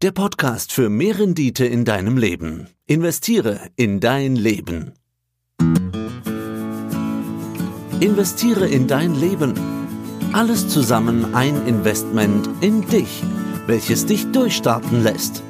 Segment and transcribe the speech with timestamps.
[0.00, 2.68] Der Podcast für mehr Rendite in deinem Leben.
[2.86, 4.92] Investiere in dein Leben.
[7.98, 9.54] Investiere in dein Leben.
[10.32, 13.24] Alles zusammen ein Investment in dich,
[13.66, 15.42] welches dich durchstarten lässt.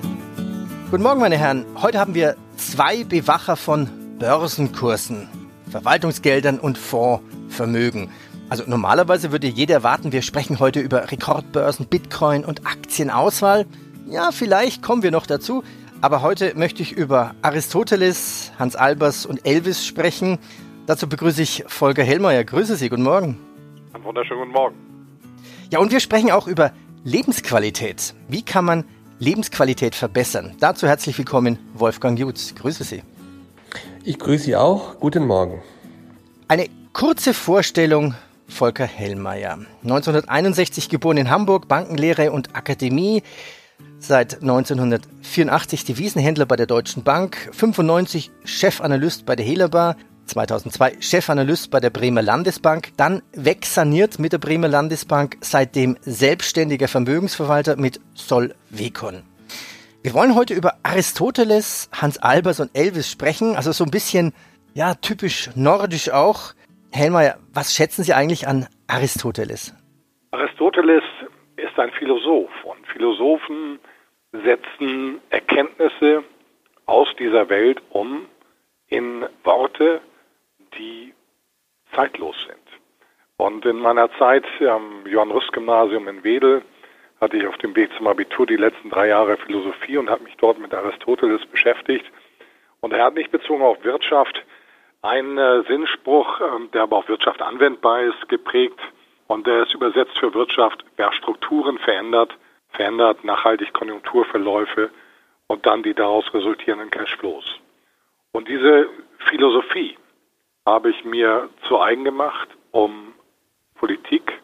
[0.90, 1.66] Guten Morgen, meine Herren.
[1.82, 5.28] Heute haben wir zwei Bewacher von Börsenkursen,
[5.70, 8.08] Verwaltungsgeldern und Fondsvermögen.
[8.48, 13.66] Also normalerweise würde jeder erwarten, wir sprechen heute über Rekordbörsen, Bitcoin und Aktienauswahl.
[14.10, 15.62] Ja, vielleicht kommen wir noch dazu.
[16.00, 20.38] Aber heute möchte ich über Aristoteles, Hans Albers und Elvis sprechen.
[20.86, 22.42] Dazu begrüße ich Volker Hellmeier.
[22.44, 23.38] Grüße Sie, guten Morgen.
[23.92, 24.76] Einen wunderschönen guten Morgen.
[25.70, 26.72] Ja, und wir sprechen auch über
[27.04, 28.14] Lebensqualität.
[28.28, 28.84] Wie kann man
[29.18, 30.54] Lebensqualität verbessern?
[30.58, 32.54] Dazu herzlich willkommen, Wolfgang Jutz.
[32.54, 33.02] Grüße Sie.
[34.04, 34.98] Ich grüße Sie auch.
[35.00, 35.60] Guten Morgen.
[36.46, 38.14] Eine kurze Vorstellung
[38.46, 39.58] Volker Hellmeier.
[39.82, 43.22] 1961 geboren in Hamburg, Bankenlehre und Akademie.
[43.98, 51.80] Seit 1984 Devisenhändler bei der Deutschen Bank, 95 Chefanalyst bei der Helabar, 2002 Chefanalyst bei
[51.80, 59.22] der Bremer Landesbank, dann wegsaniert mit der Bremer Landesbank, seitdem selbstständiger Vermögensverwalter mit Solvecon.
[60.02, 64.32] Wir wollen heute über Aristoteles, Hans Albers und Elvis sprechen, also so ein bisschen,
[64.74, 66.54] ja, typisch nordisch auch.
[66.92, 69.74] Hellmeier, was schätzen Sie eigentlich an Aristoteles?
[70.30, 71.02] Aristoteles
[71.56, 73.78] ist ein Philosoph und Philosophen
[74.32, 76.24] setzen Erkenntnisse
[76.86, 78.26] aus dieser Welt um
[78.88, 80.00] in Worte,
[80.74, 81.14] die
[81.94, 82.58] zeitlos sind.
[83.36, 86.62] Und in meiner Zeit am Johann Rüst Gymnasium in Wedel
[87.20, 90.36] hatte ich auf dem Weg zum Abitur die letzten drei Jahre Philosophie und habe mich
[90.36, 92.04] dort mit Aristoteles beschäftigt.
[92.80, 94.44] Und er hat mich bezogen auf Wirtschaft
[95.02, 98.80] einen äh, Sinnspruch, äh, der aber auf Wirtschaft anwendbar ist, geprägt.
[99.26, 102.36] Und der ist übersetzt für Wirtschaft, wer Strukturen verändert,
[102.70, 104.90] verändert nachhaltig Konjunkturverläufe
[105.46, 107.58] und dann die daraus resultierenden Cashflows.
[108.32, 108.88] Und diese
[109.18, 109.96] Philosophie
[110.66, 113.14] habe ich mir zu eigen gemacht, um
[113.74, 114.40] Politik,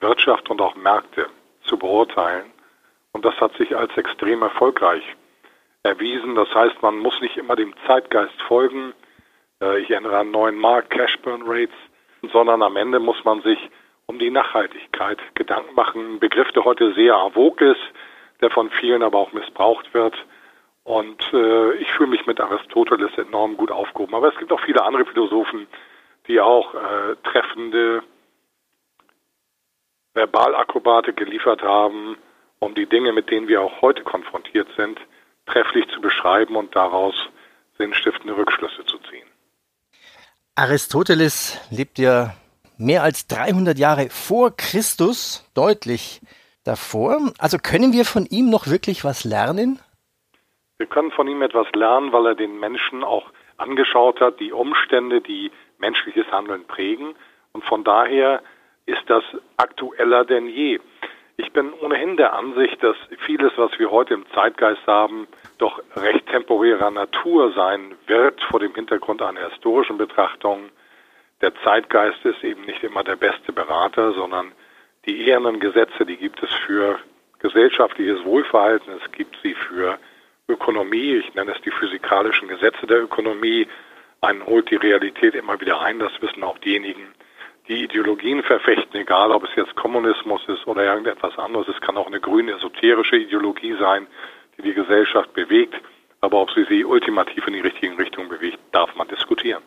[0.00, 1.28] Wirtschaft und auch Märkte
[1.64, 2.50] zu beurteilen.
[3.12, 5.02] Und das hat sich als extrem erfolgreich
[5.82, 6.34] erwiesen.
[6.34, 8.94] Das heißt, man muss nicht immer dem Zeitgeist folgen.
[9.60, 11.76] Äh, ich erinnere an neuen Markt, Cash Burn Rates,
[12.32, 13.58] sondern am Ende muss man sich
[14.08, 16.14] um die Nachhaltigkeit Gedanken machen.
[16.14, 17.80] Ein Begriff, der heute sehr avog ist,
[18.40, 20.16] der von vielen aber auch missbraucht wird.
[20.82, 24.14] Und äh, ich fühle mich mit Aristoteles enorm gut aufgehoben.
[24.14, 25.66] Aber es gibt auch viele andere Philosophen,
[26.26, 28.02] die auch äh, treffende
[30.14, 32.16] Verbalakrobate geliefert haben,
[32.60, 34.98] um die Dinge, mit denen wir auch heute konfrontiert sind,
[35.44, 37.14] trefflich zu beschreiben und daraus
[37.76, 39.28] sinnstiftende Rückschlüsse zu ziehen.
[40.54, 42.34] Aristoteles lebt ja
[42.78, 46.20] mehr als 300 Jahre vor Christus, deutlich
[46.64, 47.32] davor.
[47.38, 49.80] Also können wir von ihm noch wirklich was lernen?
[50.78, 55.20] Wir können von ihm etwas lernen, weil er den Menschen auch angeschaut hat, die Umstände,
[55.20, 57.14] die menschliches Handeln prägen.
[57.52, 58.42] Und von daher
[58.86, 59.24] ist das
[59.56, 60.78] aktueller denn je.
[61.36, 65.28] Ich bin ohnehin der Ansicht, dass vieles, was wir heute im Zeitgeist haben,
[65.58, 70.70] doch recht temporärer Natur sein wird vor dem Hintergrund einer historischen Betrachtung
[71.40, 74.52] der Zeitgeist ist eben nicht immer der beste Berater, sondern
[75.06, 76.98] die ehernen Gesetze, die gibt es für
[77.38, 79.98] gesellschaftliches Wohlverhalten, es gibt sie für
[80.48, 83.68] Ökonomie, ich nenne es die physikalischen Gesetze der Ökonomie.
[84.20, 87.06] Einen holt die Realität immer wieder ein, das wissen auch diejenigen,
[87.68, 91.68] die Ideologien verfechten, egal ob es jetzt Kommunismus ist oder irgendetwas anderes.
[91.68, 94.06] Es kann auch eine grüne esoterische Ideologie sein,
[94.56, 95.74] die die Gesellschaft bewegt.
[96.20, 99.62] Aber ob sie sie ultimativ in die richtige Richtung bewegt, darf man diskutieren.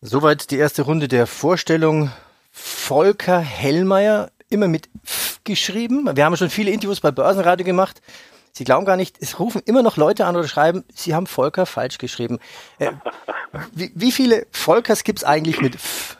[0.00, 2.12] Soweit die erste Runde der Vorstellung.
[2.52, 6.08] Volker Hellmeier, immer mit F geschrieben.
[6.14, 8.00] Wir haben schon viele Interviews bei Börsenradio gemacht.
[8.52, 11.66] Sie glauben gar nicht, es rufen immer noch Leute an oder schreiben, Sie haben Volker
[11.66, 12.38] falsch geschrieben.
[12.78, 12.92] Äh,
[13.74, 16.16] wie, wie, viele Volkers gibt es eigentlich mit F?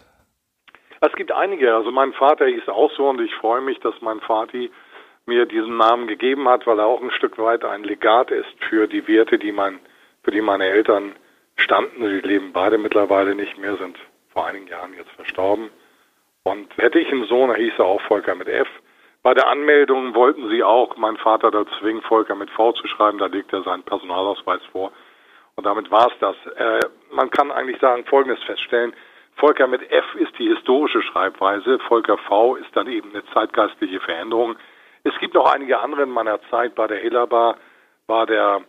[1.01, 1.73] Es gibt einige.
[1.73, 4.73] Also mein Vater hieß auch so und ich freue mich, dass mein Vati
[5.27, 8.89] mir diesen Namen gegeben hat, weil er auch ein Stück weit ein Legat ist für
[8.89, 9.79] die Werte, die mein,
[10.25, 11.15] für die meine Eltern
[11.59, 12.03] standen.
[12.03, 13.99] Sie leben beide mittlerweile nicht mehr, sind
[14.33, 15.71] vor einigen Jahren jetzt verstorben.
[16.45, 18.69] Und hätte ich einen Sohn, hieß er auch Volker mit F.
[19.23, 23.19] Bei der Anmeldung wollten sie auch meinen Vater dazu zwingen, Volker mit V zu schreiben.
[23.19, 24.93] Da legt er seinen Personalausweis vor.
[25.57, 26.37] Und damit war es das.
[26.57, 28.95] Äh, man kann eigentlich sagen, Folgendes feststellen.
[29.37, 31.79] Volker mit F ist die historische Schreibweise.
[31.81, 34.57] Volker V ist dann eben eine zeitgeistliche Veränderung.
[35.05, 36.75] Es gibt noch einige andere in meiner Zeit.
[36.75, 37.57] Bei der Helabar
[38.07, 38.63] war der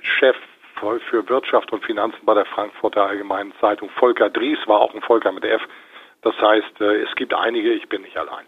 [0.00, 0.36] Chef
[0.80, 3.90] für Wirtschaft und Finanzen bei der Frankfurter Allgemeinen Zeitung.
[3.98, 5.62] Volker Dries war auch ein Volker mit F.
[6.22, 8.44] Das heißt, äh, es gibt einige, ich bin nicht allein.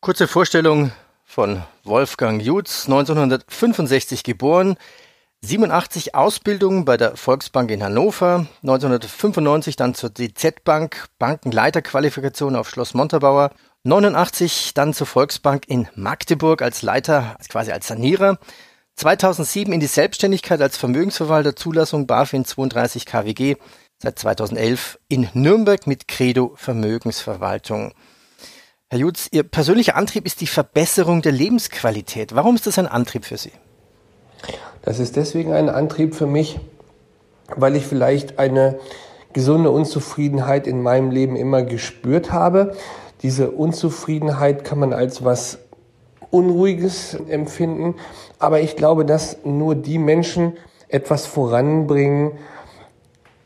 [0.00, 0.92] Kurze Vorstellung,
[1.24, 4.76] von Wolfgang Jutz, 1965 geboren,
[5.42, 12.94] 87 Ausbildung bei der Volksbank in Hannover, 1995 dann zur DZ Bank, Bankenleiterqualifikation auf Schloss
[12.94, 13.50] Montabaur,
[13.84, 18.38] 89 dann zur Volksbank in Magdeburg als Leiter, quasi als Sanierer,
[18.98, 23.54] 2007 in die Selbstständigkeit als Vermögensverwalter, Zulassung BaFin 32 KWG,
[24.02, 27.92] seit 2011 in Nürnberg mit Credo Vermögensverwaltung.
[28.90, 32.34] Herr Jutz, Ihr persönlicher Antrieb ist die Verbesserung der Lebensqualität.
[32.34, 33.52] Warum ist das ein Antrieb für Sie?
[34.82, 36.58] Das ist deswegen ein Antrieb für mich,
[37.54, 38.80] weil ich vielleicht eine
[39.32, 42.74] gesunde Unzufriedenheit in meinem Leben immer gespürt habe.
[43.22, 45.58] Diese Unzufriedenheit kann man als was
[46.30, 47.94] Unruhiges empfinden,
[48.38, 50.56] aber ich glaube, dass nur die Menschen
[50.88, 52.32] etwas voranbringen,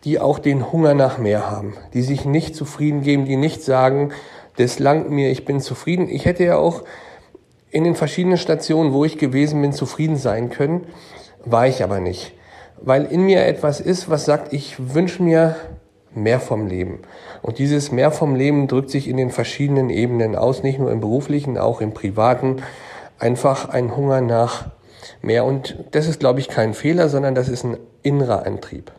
[0.04, 4.12] die auch den Hunger nach mehr haben, die sich nicht zufrieden geben, die nicht sagen,
[4.56, 6.08] das langt mir, ich bin zufrieden.
[6.08, 6.82] Ich hätte ja auch
[7.70, 10.86] in den verschiedenen Stationen, wo ich gewesen bin, zufrieden sein können,
[11.44, 12.34] war ich aber nicht.
[12.80, 15.56] Weil in mir etwas ist, was sagt, ich wünsche mir
[16.14, 16.98] mehr vom Leben.
[17.40, 21.00] Und dieses mehr vom Leben drückt sich in den verschiedenen Ebenen aus, nicht nur im
[21.00, 22.56] beruflichen, auch im privaten.
[23.18, 24.66] Einfach ein Hunger nach
[25.20, 25.44] mehr.
[25.44, 28.93] Und das ist, glaube ich, kein Fehler, sondern das ist ein innerer Antrieb.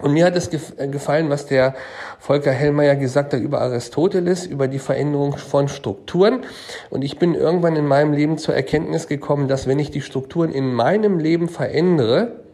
[0.00, 1.74] Und mir hat es äh, gefallen, was der
[2.20, 6.44] Volker Hellmeier gesagt hat über Aristoteles, über die Veränderung von Strukturen.
[6.90, 10.52] Und ich bin irgendwann in meinem Leben zur Erkenntnis gekommen, dass wenn ich die Strukturen
[10.52, 12.44] in meinem Leben verändere,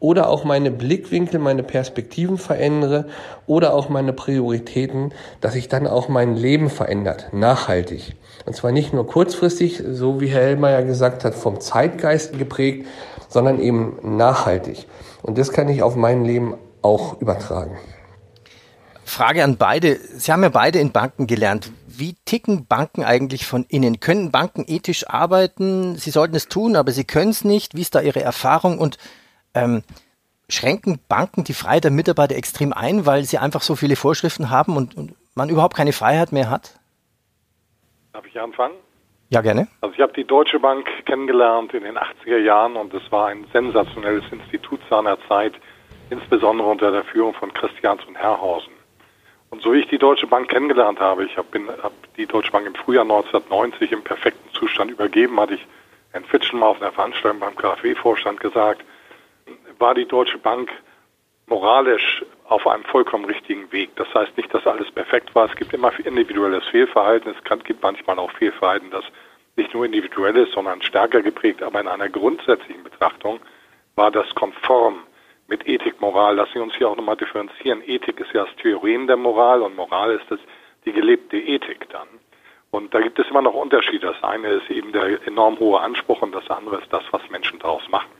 [0.00, 3.06] oder auch meine Blickwinkel, meine Perspektiven verändere
[3.46, 8.16] oder auch meine Prioritäten, dass sich dann auch mein Leben verändert, nachhaltig.
[8.46, 12.86] Und zwar nicht nur kurzfristig, so wie Herr Hellmeier gesagt hat, vom Zeitgeist geprägt,
[13.28, 14.86] sondern eben nachhaltig.
[15.22, 17.76] Und das kann ich auf mein Leben auch übertragen.
[19.04, 19.98] Frage an beide.
[20.16, 21.70] Sie haben ja beide in Banken gelernt.
[21.86, 24.00] Wie ticken Banken eigentlich von innen?
[24.00, 25.96] Können Banken ethisch arbeiten?
[25.96, 27.74] Sie sollten es tun, aber sie können es nicht.
[27.74, 28.78] Wie ist da Ihre Erfahrung?
[28.78, 28.98] Und
[29.54, 29.82] ähm,
[30.48, 34.76] schränken Banken die Freiheit der Mitarbeiter extrem ein, weil sie einfach so viele Vorschriften haben
[34.76, 36.78] und, und man überhaupt keine Freiheit mehr hat?
[38.12, 38.74] Darf ich anfangen?
[39.28, 39.68] Ja, gerne.
[39.80, 43.46] Also ich habe die Deutsche Bank kennengelernt in den 80er Jahren und es war ein
[43.52, 45.54] sensationelles Institut seiner Zeit
[46.10, 48.72] insbesondere unter der Führung von Christians und Herrhausen.
[49.50, 51.48] Und so wie ich die Deutsche Bank kennengelernt habe, ich habe
[51.82, 55.66] hab die Deutsche Bank im Frühjahr 1990 im perfekten Zustand übergeben, hatte ich
[56.12, 58.84] Herrn Fitschen mal auf einer Veranstaltung beim KfW-Vorstand gesagt,
[59.78, 60.70] war die Deutsche Bank
[61.46, 63.90] moralisch auf einem vollkommen richtigen Weg.
[63.96, 65.48] Das heißt nicht, dass alles perfekt war.
[65.48, 67.34] Es gibt immer individuelles Fehlverhalten.
[67.36, 69.04] Es gibt manchmal auch Fehlverhalten, das
[69.56, 71.62] nicht nur individuell ist, sondern stärker geprägt.
[71.62, 73.40] Aber in einer grundsätzlichen Betrachtung
[73.96, 75.00] war das konform
[75.48, 76.36] mit Ethik, Moral.
[76.36, 77.82] Lassen Sie uns hier auch nochmal differenzieren.
[77.84, 80.38] Ethik ist ja das Theorem der Moral und Moral ist das
[80.84, 82.08] die gelebte Ethik dann.
[82.70, 84.06] Und da gibt es immer noch Unterschiede.
[84.06, 87.58] Das eine ist eben der enorm hohe Anspruch und das andere ist das, was Menschen
[87.58, 88.19] daraus machen.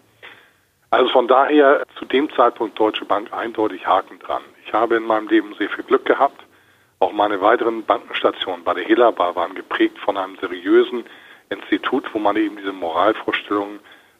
[0.90, 4.42] Also von daher zu dem Zeitpunkt Deutsche Bank eindeutig Haken dran.
[4.66, 6.42] Ich habe in meinem Leben sehr viel Glück gehabt.
[6.98, 11.04] Auch meine weiteren Bankenstationen bei der Helaba waren geprägt von einem seriösen
[11.48, 13.78] Institut, wo man eben diese Moralvorstellungen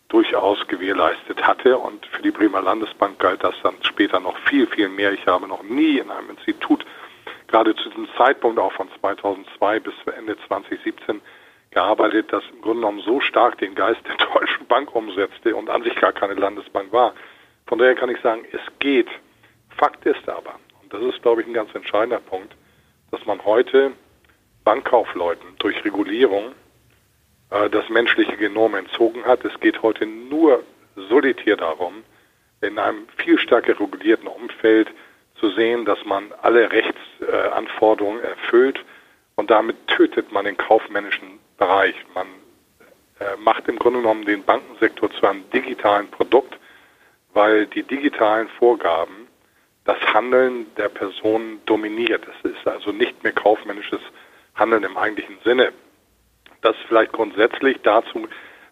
[0.08, 1.76] durchaus gewährleistet hatte.
[1.76, 5.12] Und für die Bremer Landesbank galt das dann später noch viel, viel mehr.
[5.12, 6.86] Ich habe noch nie in einem Institut,
[7.48, 11.20] gerade zu diesem Zeitpunkt auch von 2002 bis Ende 2017,
[11.70, 15.82] gearbeitet, das im Grunde genommen so stark den Geist der Deutschen Bank umsetzte und an
[15.82, 17.14] sich gar keine Landesbank war.
[17.66, 19.08] Von daher kann ich sagen, es geht.
[19.76, 22.54] Fakt ist aber, und das ist, glaube ich, ein ganz entscheidender Punkt,
[23.12, 23.92] dass man heute
[24.64, 26.52] Bankkaufleuten durch Regulierung
[27.50, 29.44] äh, das menschliche Genom entzogen hat.
[29.44, 30.64] Es geht heute nur
[30.96, 32.02] solitär darum,
[32.60, 34.88] in einem viel stärker regulierten Umfeld
[35.36, 38.84] zu sehen, dass man alle Rechtsanforderungen erfüllt
[39.36, 41.94] und damit tötet man den kaufmännischen Bereich.
[42.14, 42.26] Man
[43.20, 46.58] äh, macht im Grunde genommen den Bankensektor zu einem digitalen Produkt,
[47.34, 49.28] weil die digitalen Vorgaben
[49.84, 52.26] das Handeln der Person dominiert.
[52.26, 54.00] Es ist also nicht mehr kaufmännisches
[54.54, 55.72] Handeln im eigentlichen Sinne.
[56.62, 58.26] Das vielleicht grundsätzlich dazu,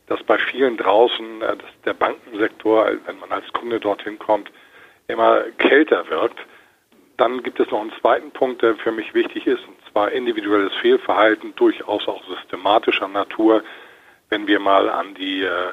[0.07, 4.51] dass bei vielen draußen äh, der Bankensektor, wenn man als Kunde dorthin kommt,
[5.09, 6.39] immer kälter wirkt.
[7.19, 10.75] Dann gibt es noch einen zweiten Punkt, der für mich wichtig ist, und zwar individuelles
[10.77, 13.63] Fehlverhalten, durchaus auch systematischer Natur.
[14.29, 15.73] Wenn wir mal an die äh,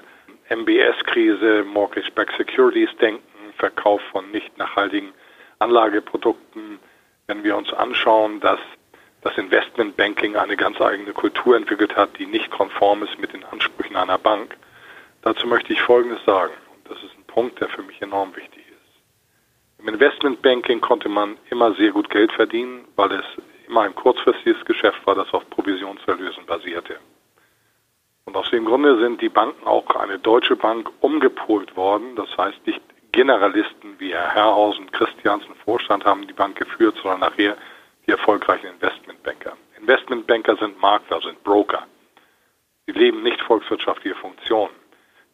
[0.49, 3.23] MBS-Krise, Mortgage-Backed Securities denken,
[3.57, 5.13] Verkauf von nicht nachhaltigen
[5.59, 6.79] Anlageprodukten,
[7.27, 8.59] wenn wir uns anschauen, dass
[9.21, 13.95] das Investmentbanking eine ganz eigene Kultur entwickelt hat, die nicht konform ist mit den Ansprüchen
[13.95, 14.55] einer Bank.
[15.23, 16.53] Dazu möchte ich Folgendes sagen.
[16.75, 19.79] Und das ist ein Punkt, der für mich enorm wichtig ist.
[19.79, 23.25] Im Investmentbanking konnte man immer sehr gut Geld verdienen, weil es
[23.75, 26.97] immer ein kurzfristiges Geschäft war, das auf Provisionserlösen basierte.
[28.23, 32.15] Und aus dem Grunde sind die Banken auch eine deutsche Bank umgepolt worden.
[32.15, 37.57] Das heißt, nicht Generalisten wie Herr Herrhausen, Christiansen, Vorstand haben die Bank geführt, sondern nachher
[38.07, 39.57] die erfolgreichen Investmentbanker.
[39.77, 41.85] Investmentbanker sind Makler, sind Broker.
[42.85, 44.73] Sie leben nicht volkswirtschaftliche Funktionen.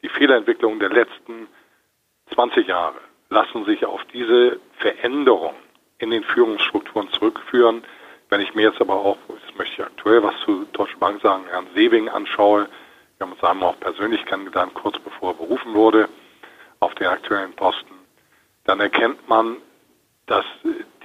[0.02, 1.48] Die Fehlerentwicklung der letzten
[2.34, 2.98] 20 Jahre
[3.30, 5.54] lassen sich auf diese Veränderung
[6.00, 7.84] in den Führungsstrukturen zurückführen.
[8.32, 11.44] Wenn ich mir jetzt aber auch, das möchte ich aktuell was zu Deutsche Bank sagen,
[11.50, 12.70] Herrn Sewing anschaue,
[13.18, 16.08] wir haben uns einmal auch persönlich kennengelernt, kurz bevor er berufen wurde,
[16.80, 17.94] auf den aktuellen Posten,
[18.64, 19.58] dann erkennt man,
[20.28, 20.46] dass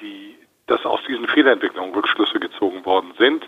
[0.00, 3.44] die, dass aus diesen Fehlentwicklungen Rückschlüsse gezogen worden sind.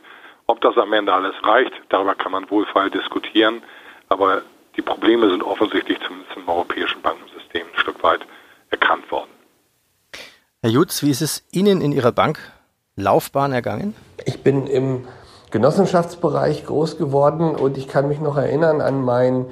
[0.48, 3.62] Ob das am Ende alles reicht, darüber kann man wohlfeil diskutieren.
[4.08, 4.42] Aber
[4.76, 8.22] die Probleme sind offensichtlich zumindest im europäischen Bankensystem ein Stück weit
[8.70, 9.30] erkannt worden.
[10.62, 12.10] Herr Jutz, wie ist es Ihnen in Ihrer
[12.98, 13.94] Banklaufbahn ergangen?
[14.24, 15.04] Ich bin im
[15.52, 19.46] Genossenschaftsbereich groß geworden und ich kann mich noch erinnern an mein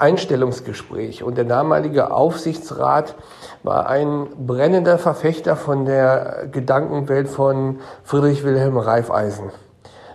[0.00, 1.22] Einstellungsgespräch.
[1.22, 3.14] Und der damalige Aufsichtsrat
[3.62, 9.50] war ein brennender Verfechter von der Gedankenwelt von Friedrich Wilhelm Reifeisen.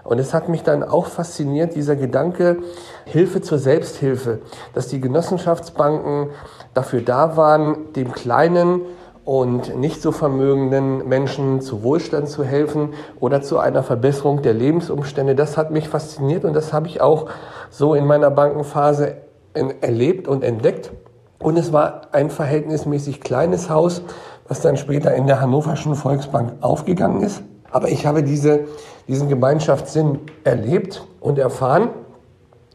[0.04, 2.58] Und es hat mich dann auch fasziniert, dieser Gedanke
[3.06, 4.40] Hilfe zur Selbsthilfe,
[4.74, 6.32] dass die Genossenschaftsbanken
[6.74, 8.82] dafür da waren, dem kleinen
[9.26, 15.36] und nicht so vermögenden Menschen zu Wohlstand zu helfen oder zu einer Verbesserung der Lebensumstände.
[15.36, 17.30] Das hat mich fasziniert und das habe ich auch
[17.70, 19.18] so in meiner Bankenphase
[19.54, 20.92] erlebt und entdeckt.
[21.40, 24.02] Und es war ein verhältnismäßig kleines Haus,
[24.48, 27.44] was dann später in der Hannoverschen Volksbank aufgegangen ist.
[27.72, 28.62] Aber ich habe diese,
[29.08, 31.90] diesen Gemeinschaftssinn erlebt und erfahren.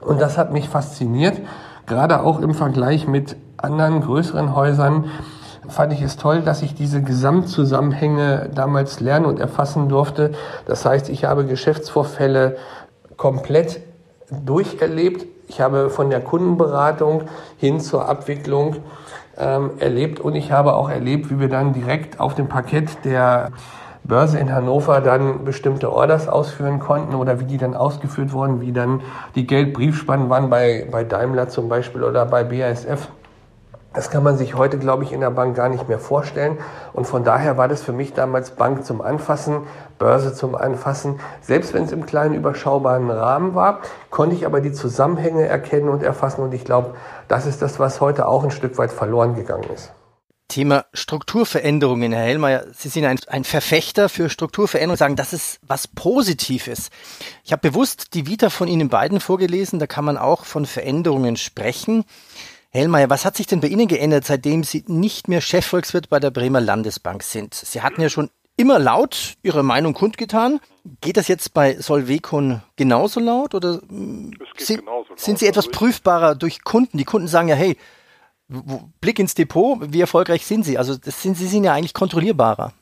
[0.00, 1.40] Und das hat mich fasziniert,
[1.86, 5.06] gerade auch im Vergleich mit anderen größeren Häusern
[5.68, 10.32] fand ich es toll, dass ich diese Gesamtzusammenhänge damals lernen und erfassen durfte.
[10.66, 12.56] Das heißt, ich habe Geschäftsvorfälle
[13.16, 13.80] komplett
[14.30, 15.26] durcherlebt.
[15.48, 17.22] Ich habe von der Kundenberatung
[17.56, 18.76] hin zur Abwicklung
[19.38, 23.50] ähm, erlebt und ich habe auch erlebt, wie wir dann direkt auf dem Parkett der
[24.04, 28.72] Börse in Hannover dann bestimmte Orders ausführen konnten oder wie die dann ausgeführt wurden, wie
[28.72, 29.02] dann
[29.34, 33.08] die Geldbriefspannen waren bei, bei Daimler zum Beispiel oder bei BASF.
[33.94, 36.58] Das kann man sich heute, glaube ich, in der Bank gar nicht mehr vorstellen.
[36.92, 39.62] Und von daher war das für mich damals Bank zum Anfassen,
[39.98, 41.20] Börse zum Anfassen.
[41.40, 43.80] Selbst wenn es im kleinen überschaubaren Rahmen war,
[44.10, 46.42] konnte ich aber die Zusammenhänge erkennen und erfassen.
[46.42, 46.94] Und ich glaube,
[47.28, 49.92] das ist das, was heute auch ein Stück weit verloren gegangen ist.
[50.48, 52.64] Thema Strukturveränderungen, Herr Hellmeier.
[52.72, 56.88] Sie sind ein, ein Verfechter für Strukturveränderungen, sagen, das ist was Positives.
[57.44, 61.36] Ich habe bewusst die Vita von Ihnen beiden vorgelesen, da kann man auch von Veränderungen
[61.36, 62.04] sprechen.
[62.70, 66.30] Hellmeier, was hat sich denn bei Ihnen geändert, seitdem Sie nicht mehr Chefvolkswirt bei der
[66.30, 67.54] Bremer Landesbank sind?
[67.54, 70.60] Sie hatten ja schon immer laut Ihre Meinung kundgetan.
[71.00, 75.18] Geht das jetzt bei Solvecon genauso laut oder sind, genauso laut.
[75.18, 76.98] sind Sie etwas also prüfbarer durch Kunden?
[76.98, 77.76] Die Kunden sagen ja, hey,
[79.00, 80.76] Blick ins Depot, wie erfolgreich sind Sie?
[80.76, 82.72] Also sind, Sie sind ja eigentlich kontrollierbarer.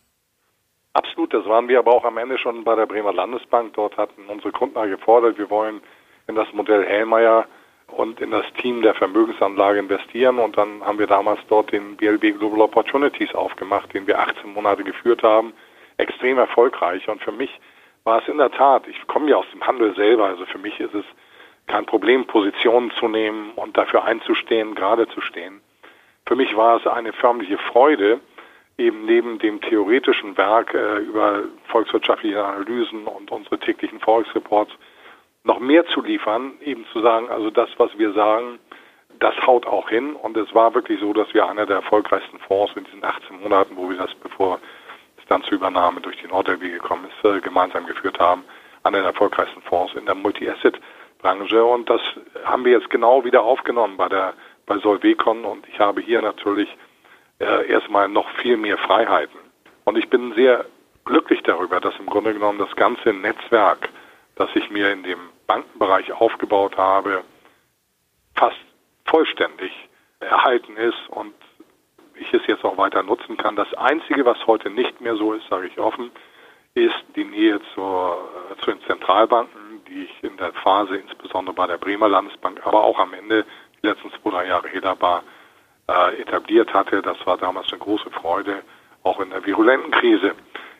[0.94, 3.74] Absolut, das waren wir aber auch am Ende schon bei der Bremer Landesbank.
[3.74, 5.80] Dort hatten unsere Kunden gefordert, wir wollen
[6.26, 7.46] in das Modell Hellmeier
[7.92, 10.38] und in das Team der Vermögensanlage investieren.
[10.38, 14.84] Und dann haben wir damals dort den BLB Global Opportunities aufgemacht, den wir 18 Monate
[14.84, 15.52] geführt haben.
[15.96, 17.08] Extrem erfolgreich.
[17.08, 17.50] Und für mich
[18.04, 20.78] war es in der Tat, ich komme ja aus dem Handel selber, also für mich
[20.78, 21.04] ist es
[21.66, 25.60] kein Problem, Positionen zu nehmen und dafür einzustehen, gerade zu stehen.
[26.24, 28.20] Für mich war es eine förmliche Freude,
[28.78, 34.72] eben neben dem theoretischen Werk äh, über volkswirtschaftliche Analysen und unsere täglichen Volksreports
[35.46, 38.58] noch mehr zu liefern, eben zu sagen, also das, was wir sagen,
[39.20, 40.14] das haut auch hin.
[40.14, 43.76] Und es war wirklich so, dass wir einer der erfolgreichsten Fonds in diesen 18 Monaten,
[43.76, 44.58] wo wir das, bevor
[45.16, 48.44] es dann zur Übernahme durch die Nordlb gekommen ist, äh, gemeinsam geführt haben,
[48.82, 51.64] einer der erfolgreichsten Fonds in der Multi-Asset-Branche.
[51.64, 52.00] Und das
[52.44, 54.34] haben wir jetzt genau wieder aufgenommen bei der
[54.66, 55.44] bei Solvecon.
[55.44, 56.68] Und ich habe hier natürlich
[57.38, 59.38] äh, erstmal noch viel mehr Freiheiten.
[59.84, 60.64] Und ich bin sehr
[61.04, 63.88] glücklich darüber, dass im Grunde genommen das ganze Netzwerk,
[64.34, 67.24] das ich mir in dem Bankenbereich aufgebaut habe,
[68.34, 68.56] fast
[69.04, 69.72] vollständig
[70.20, 71.34] erhalten ist und
[72.14, 73.56] ich es jetzt auch weiter nutzen kann.
[73.56, 76.10] Das Einzige, was heute nicht mehr so ist, sage ich offen,
[76.74, 78.18] ist die Nähe zur,
[78.50, 82.84] äh, zu den Zentralbanken, die ich in der Phase insbesondere bei der Bremer Landesbank, aber
[82.84, 83.44] auch am Ende
[83.82, 85.22] die letzten zwei, drei Jahre Helaba
[85.88, 87.00] äh, etabliert hatte.
[87.02, 88.62] Das war damals eine große Freude,
[89.02, 90.34] auch in der virulenten Krise,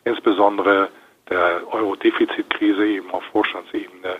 [0.05, 0.91] insbesondere
[1.31, 4.17] der Euro-Defizitkrise eben auf Vorstandsebene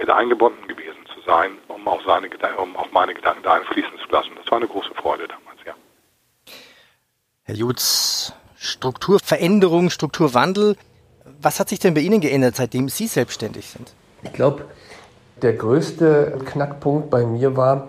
[0.00, 4.10] mit eingebunden gewesen zu sein, um auch, seine, um auch meine Gedanken da einfließen zu
[4.10, 4.30] lassen.
[4.36, 5.74] Das war eine große Freude damals, ja.
[7.44, 10.76] Herr Jutz, Strukturveränderung, Strukturwandel.
[11.40, 13.92] Was hat sich denn bei Ihnen geändert, seitdem Sie selbstständig sind?
[14.22, 14.64] Ich glaube,
[15.42, 17.88] Der größte Knackpunkt bei mir war,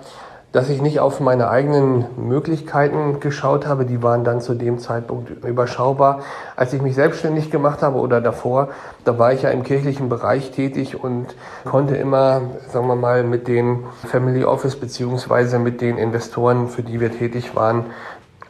[0.51, 3.85] dass ich nicht auf meine eigenen Möglichkeiten geschaut habe.
[3.85, 6.21] Die waren dann zu dem Zeitpunkt überschaubar.
[6.55, 8.69] Als ich mich selbstständig gemacht habe oder davor,
[9.05, 13.47] da war ich ja im kirchlichen Bereich tätig und konnte immer, sagen wir mal, mit
[13.47, 17.85] den Family Office beziehungsweise mit den Investoren, für die wir tätig waren,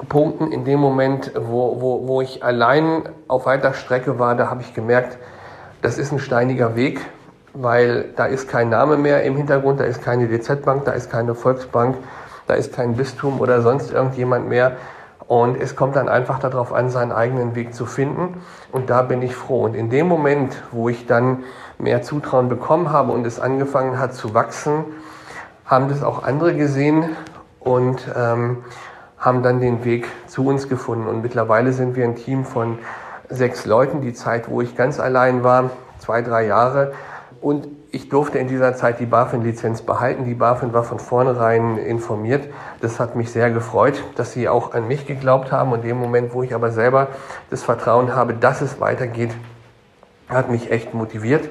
[0.09, 0.51] punkten.
[0.51, 4.73] In dem Moment, wo, wo, wo ich allein auf weiter Strecke war, da habe ich
[4.73, 5.19] gemerkt,
[5.83, 7.01] das ist ein steiniger Weg
[7.53, 11.35] weil da ist kein Name mehr im Hintergrund, da ist keine DZ-Bank, da ist keine
[11.35, 11.97] Volksbank,
[12.47, 14.73] da ist kein Bistum oder sonst irgendjemand mehr.
[15.27, 18.41] Und es kommt dann einfach darauf an, seinen eigenen Weg zu finden.
[18.73, 19.63] Und da bin ich froh.
[19.63, 21.43] Und in dem Moment, wo ich dann
[21.77, 24.83] mehr Zutrauen bekommen habe und es angefangen hat zu wachsen,
[25.65, 27.15] haben das auch andere gesehen
[27.61, 28.57] und ähm,
[29.17, 31.07] haben dann den Weg zu uns gefunden.
[31.07, 32.79] Und mittlerweile sind wir ein Team von
[33.29, 34.01] sechs Leuten.
[34.01, 36.91] Die Zeit, wo ich ganz allein war, zwei, drei Jahre,
[37.41, 40.25] und ich durfte in dieser Zeit die BaFin-Lizenz behalten.
[40.25, 42.47] Die BaFin war von vornherein informiert.
[42.81, 45.71] Das hat mich sehr gefreut, dass sie auch an mich geglaubt haben.
[45.71, 47.07] Und in dem Moment, wo ich aber selber
[47.49, 49.31] das Vertrauen habe, dass es weitergeht,
[50.29, 51.49] hat mich echt motiviert.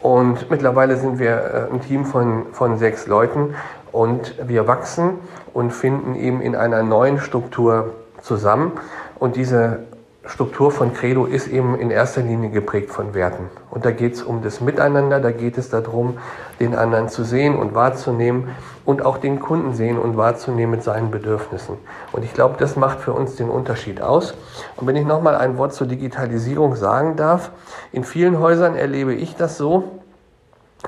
[0.00, 3.54] Und mittlerweile sind wir äh, ein Team von, von sechs Leuten
[3.92, 5.18] und wir wachsen
[5.52, 8.72] und finden eben in einer neuen Struktur zusammen.
[9.18, 9.80] Und diese
[10.26, 13.48] Struktur von Credo ist eben in erster Linie geprägt von Werten.
[13.70, 16.18] Und da geht es um das Miteinander, da geht es darum,
[16.60, 18.50] den anderen zu sehen und wahrzunehmen
[18.84, 21.76] und auch den Kunden sehen und wahrzunehmen mit seinen Bedürfnissen.
[22.12, 24.34] Und ich glaube, das macht für uns den Unterschied aus.
[24.76, 27.50] Und wenn ich nochmal ein Wort zur Digitalisierung sagen darf,
[27.90, 29.84] in vielen Häusern erlebe ich das so,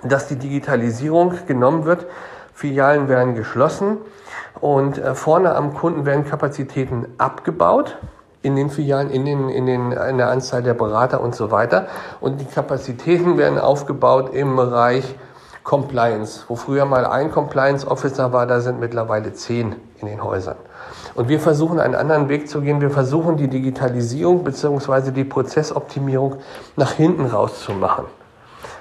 [0.03, 2.07] dass die Digitalisierung genommen wird,
[2.53, 3.97] Filialen werden geschlossen
[4.61, 7.97] und äh, vorne am Kunden werden Kapazitäten abgebaut
[8.43, 11.87] in den Filialen, in, den, in, den, in der Anzahl der Berater und so weiter.
[12.21, 15.15] Und die Kapazitäten werden aufgebaut im Bereich
[15.63, 16.45] Compliance.
[16.49, 20.57] Wo früher mal ein Compliance Officer war, da sind mittlerweile zehn in den Häusern.
[21.15, 22.81] Und wir versuchen einen anderen Weg zu gehen.
[22.81, 25.13] Wir versuchen die Digitalisierung bzw.
[25.13, 26.37] die Prozessoptimierung
[26.77, 28.07] nach hinten rauszumachen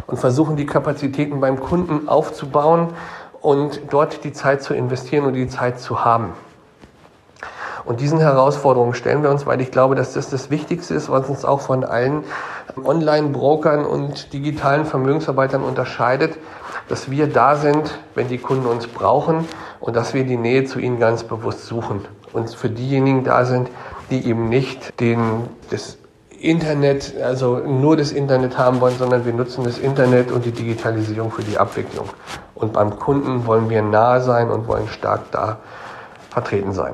[0.08, 2.90] und versuchen die Kapazitäten beim Kunden aufzubauen
[3.42, 6.34] und dort die Zeit zu investieren und die Zeit zu haben.
[7.86, 11.28] Und diesen Herausforderungen stellen wir uns, weil ich glaube, dass das das Wichtigste ist, was
[11.30, 12.24] uns auch von allen
[12.84, 16.38] Online-Brokern und digitalen Vermögensarbeitern unterscheidet,
[16.88, 19.48] dass wir da sind, wenn die Kunden uns brauchen
[19.80, 22.06] und dass wir die Nähe zu ihnen ganz bewusst suchen.
[22.34, 23.70] Und für diejenigen da sind,
[24.10, 25.98] die eben nicht den, das
[26.40, 31.32] Internet, also nur das Internet haben wollen, sondern wir nutzen das Internet und die Digitalisierung
[31.32, 32.10] für die Abwicklung.
[32.56, 35.58] Und beim Kunden wollen wir nah sein und wollen stark da
[36.30, 36.94] vertreten sein.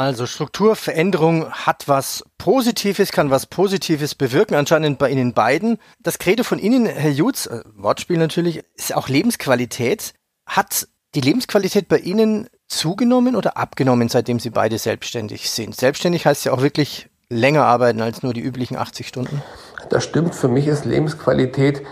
[0.00, 5.76] Also Strukturveränderung hat was Positives, kann was Positives bewirken, anscheinend bei Ihnen beiden.
[6.02, 10.14] Das Credo von Ihnen, Herr Jutz, äh, Wortspiel natürlich, ist auch Lebensqualität.
[10.46, 15.76] Hat die Lebensqualität bei Ihnen zugenommen oder abgenommen, seitdem Sie beide selbstständig sind?
[15.76, 19.42] Selbstständig heißt ja auch wirklich länger arbeiten als nur die üblichen 80 Stunden.
[19.90, 20.34] Das stimmt.
[20.34, 21.82] Für mich ist Lebensqualität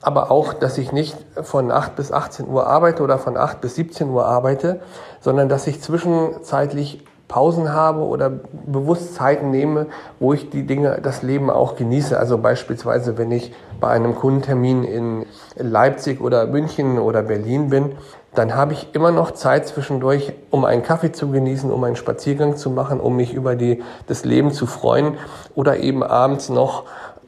[0.00, 3.74] aber auch, dass ich nicht von 8 bis 18 Uhr arbeite oder von 8 bis
[3.74, 4.80] 17 Uhr arbeite,
[5.20, 8.30] sondern dass ich zwischenzeitlich Pausen habe oder
[8.66, 9.86] bewusst Zeiten nehme,
[10.18, 12.18] wo ich die Dinge, das Leben auch genieße.
[12.18, 17.92] Also beispielsweise, wenn ich bei einem Kundentermin in Leipzig oder München oder Berlin bin,
[18.34, 22.56] dann habe ich immer noch Zeit zwischendurch, um einen Kaffee zu genießen, um einen Spaziergang
[22.56, 25.18] zu machen, um mich über die, das Leben zu freuen
[25.54, 26.84] oder eben abends noch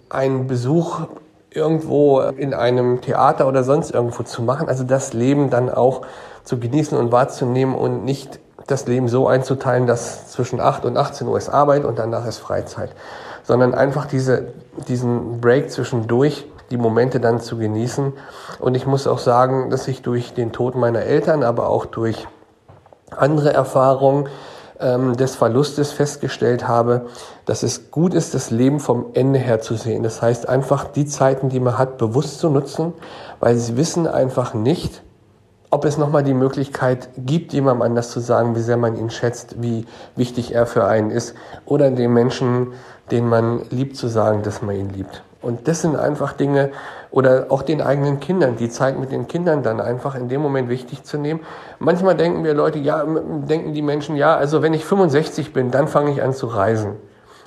[0.09, 1.01] einen Besuch
[1.51, 4.69] irgendwo in einem Theater oder sonst irgendwo zu machen.
[4.69, 6.03] Also das Leben dann auch
[6.45, 8.39] zu genießen und wahrzunehmen und nicht
[8.71, 12.39] das Leben so einzuteilen, dass zwischen 8 und 18 Uhr ist Arbeit und danach ist
[12.39, 12.91] Freizeit,
[13.43, 14.49] sondern einfach diese,
[14.89, 18.13] diesen Break zwischendurch, die Momente dann zu genießen.
[18.61, 22.27] Und ich muss auch sagen, dass ich durch den Tod meiner Eltern, aber auch durch
[23.11, 24.29] andere Erfahrungen
[24.79, 27.07] ähm, des Verlustes festgestellt habe,
[27.45, 30.03] dass es gut ist, das Leben vom Ende her zu sehen.
[30.03, 32.95] Das heißt einfach die Zeiten, die man hat, bewusst zu nutzen,
[33.41, 35.03] weil sie wissen einfach nicht,
[35.71, 39.63] ob es nochmal die Möglichkeit gibt, jemandem anders zu sagen, wie sehr man ihn schätzt,
[39.63, 42.73] wie wichtig er für einen ist, oder dem Menschen,
[43.11, 45.23] den man liebt, zu sagen, dass man ihn liebt.
[45.43, 46.71] Und das sind einfach Dinge,
[47.11, 50.69] oder auch den eigenen Kindern, die Zeit mit den Kindern dann einfach in dem Moment
[50.69, 51.41] wichtig zu nehmen.
[51.79, 55.89] Manchmal denken wir Leute, ja, denken die Menschen, ja, also wenn ich 65 bin, dann
[55.89, 56.97] fange ich an zu reisen.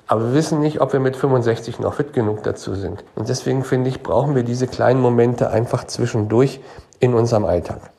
[0.07, 3.05] Aber wir wissen nicht, ob wir mit 65 noch fit genug dazu sind.
[3.15, 6.59] Und deswegen finde ich, brauchen wir diese kleinen Momente einfach zwischendurch
[6.99, 7.92] in unserem Alltag.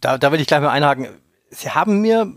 [0.00, 1.08] Da, da will ich gleich mal einhaken.
[1.50, 2.34] Sie haben mir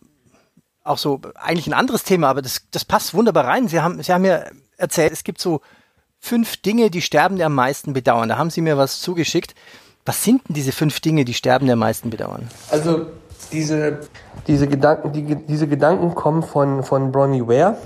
[0.84, 3.67] auch so eigentlich ein anderes Thema, aber das, das passt wunderbar rein.
[3.67, 5.62] Sie haben, Sie haben mir erzählt, es gibt so
[6.19, 8.30] fünf Dinge, die Sterbende am meisten bedauern.
[8.30, 9.56] Da haben Sie mir was zugeschickt.
[10.06, 12.50] Was sind denn diese fünf Dinge, die Sterbende am meisten bedauern?
[12.69, 13.08] Also
[13.52, 14.00] diese,
[14.48, 17.78] diese, Gedanken, die, diese Gedanken kommen von, von Bronnie Ware.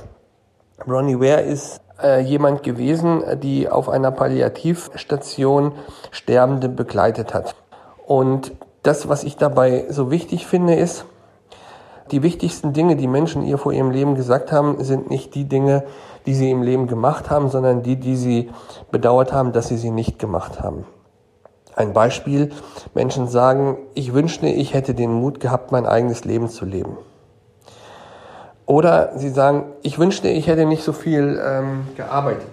[0.85, 5.73] Bronnie Ware ist äh, jemand gewesen, die auf einer Palliativstation
[6.11, 7.55] Sterbende begleitet hat.
[8.05, 8.51] Und
[8.83, 11.05] das, was ich dabei so wichtig finde, ist,
[12.11, 15.83] die wichtigsten Dinge, die Menschen ihr vor ihrem Leben gesagt haben, sind nicht die Dinge,
[16.25, 18.49] die sie im Leben gemacht haben, sondern die, die sie
[18.91, 20.85] bedauert haben, dass sie sie nicht gemacht haben.
[21.75, 22.51] Ein Beispiel,
[22.95, 26.97] Menschen sagen, ich wünschte, ich hätte den Mut gehabt, mein eigenes Leben zu leben.
[28.65, 32.49] Oder sie sagen, ich wünschte, ich hätte nicht so viel ähm, gearbeitet.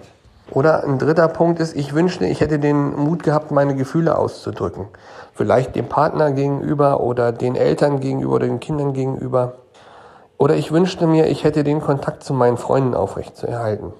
[0.51, 4.87] Oder ein dritter Punkt ist, ich wünschte, ich hätte den Mut gehabt, meine Gefühle auszudrücken.
[5.33, 9.53] Vielleicht dem Partner gegenüber oder den Eltern gegenüber oder den Kindern gegenüber.
[10.37, 13.93] Oder ich wünschte mir, ich hätte den Kontakt zu meinen Freunden aufrechtzuerhalten.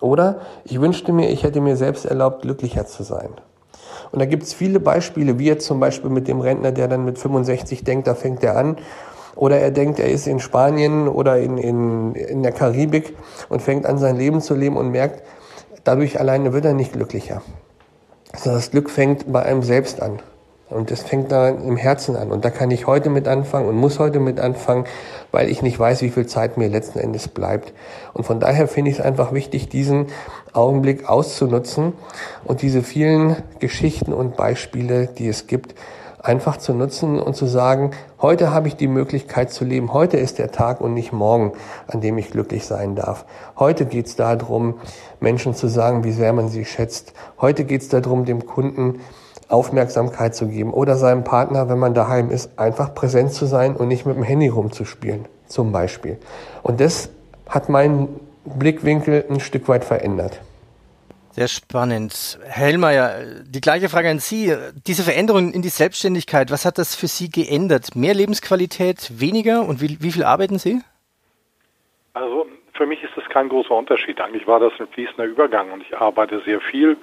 [0.00, 3.30] Oder ich wünschte mir, ich hätte mir selbst erlaubt, glücklicher zu sein.
[4.12, 7.04] Und da gibt es viele Beispiele, wie jetzt zum Beispiel mit dem Rentner, der dann
[7.04, 8.76] mit 65 denkt, da fängt er an.
[9.34, 13.16] Oder er denkt, er ist in Spanien oder in, in, in der Karibik
[13.48, 15.22] und fängt an, sein Leben zu leben und merkt,
[15.84, 17.42] dadurch alleine wird er nicht glücklicher.
[18.32, 20.20] Also das Glück fängt bei einem selbst an.
[20.70, 22.30] Und das fängt da im Herzen an.
[22.30, 24.84] Und da kann ich heute mit anfangen und muss heute mit anfangen,
[25.32, 27.72] weil ich nicht weiß, wie viel Zeit mir letzten Endes bleibt.
[28.12, 30.08] Und von daher finde ich es einfach wichtig, diesen
[30.52, 31.94] Augenblick auszunutzen
[32.44, 35.74] und diese vielen Geschichten und Beispiele, die es gibt,
[36.22, 40.38] einfach zu nutzen und zu sagen, heute habe ich die Möglichkeit zu leben, heute ist
[40.38, 41.52] der Tag und nicht morgen,
[41.86, 43.24] an dem ich glücklich sein darf.
[43.58, 44.74] Heute geht es darum,
[45.20, 47.12] Menschen zu sagen, wie sehr man sie schätzt.
[47.40, 49.00] Heute geht es darum, dem Kunden
[49.48, 53.88] Aufmerksamkeit zu geben oder seinem Partner, wenn man daheim ist, einfach präsent zu sein und
[53.88, 56.18] nicht mit dem Handy rumzuspielen, zum Beispiel.
[56.62, 57.08] Und das
[57.48, 60.40] hat meinen Blickwinkel ein Stück weit verändert.
[61.30, 62.38] Sehr spannend.
[62.44, 64.54] Hellmeier, die gleiche Frage an Sie.
[64.86, 67.94] Diese Veränderung in die Selbstständigkeit, was hat das für Sie geändert?
[67.94, 70.80] Mehr Lebensqualität, weniger und wie, wie viel arbeiten Sie?
[72.14, 74.20] Also für mich ist das kein großer Unterschied.
[74.20, 76.96] Eigentlich war das ein fließender Übergang und ich arbeite sehr viel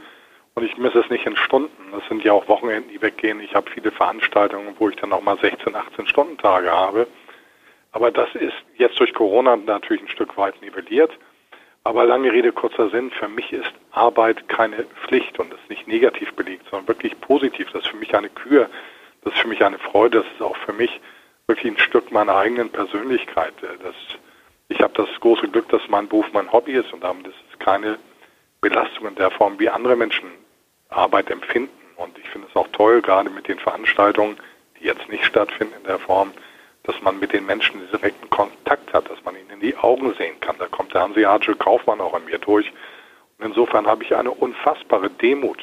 [0.56, 1.92] und ich misse es nicht in Stunden.
[1.92, 3.40] Das sind ja auch Wochenenden, die weggehen.
[3.40, 7.08] Ich habe viele Veranstaltungen, wo ich dann auch mal 16, 18 Stunden Tage habe.
[7.92, 11.12] Aber das ist jetzt durch Corona natürlich ein Stück weit nivelliert.
[11.86, 16.34] Aber lange Rede, kurzer Sinn, für mich ist Arbeit keine Pflicht und ist nicht negativ
[16.34, 17.72] belegt, sondern wirklich positiv.
[17.72, 18.68] Das ist für mich eine Kür,
[19.24, 21.00] das ist für mich eine Freude, das ist auch für mich
[21.46, 23.54] wirklich ein Stück meiner eigenen Persönlichkeit.
[23.62, 23.94] Das,
[24.68, 27.60] ich habe das große Glück, dass mein Beruf mein Hobby ist und damit ist es
[27.60, 28.00] keine
[28.62, 30.32] Belastung in der Form, wie andere Menschen
[30.90, 31.70] Arbeit empfinden.
[31.98, 34.38] Und ich finde es auch toll, gerade mit den Veranstaltungen,
[34.80, 36.32] die jetzt nicht stattfinden in der Form,
[36.86, 40.40] dass man mit den Menschen direkten Kontakt hat, dass man ihnen in die Augen sehen
[40.40, 40.56] kann.
[40.60, 42.72] Da kommt der hanseatische Kaufmann auch an mir durch.
[43.38, 45.60] Und insofern habe ich eine unfassbare Demut,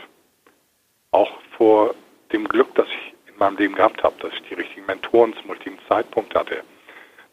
[1.11, 1.95] auch vor
[2.33, 5.51] dem Glück, das ich in meinem Leben gehabt habe, dass ich die richtigen Mentoren zum
[5.51, 6.63] richtigen Zeitpunkt hatte,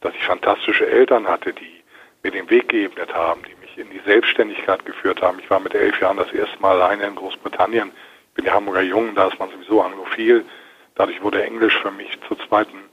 [0.02, 1.84] dass ich fantastische Eltern hatte, die
[2.24, 5.40] mir den Weg geebnet haben, die mich in die Selbstständigkeit geführt haben.
[5.40, 7.92] Ich war mit elf Jahren das erste Mal alleine in Großbritannien.
[8.30, 10.46] Ich bin der Hamburger Jungen, da ist man sowieso anglophil.
[10.96, 12.89] Dadurch wurde Englisch für mich zur zweiten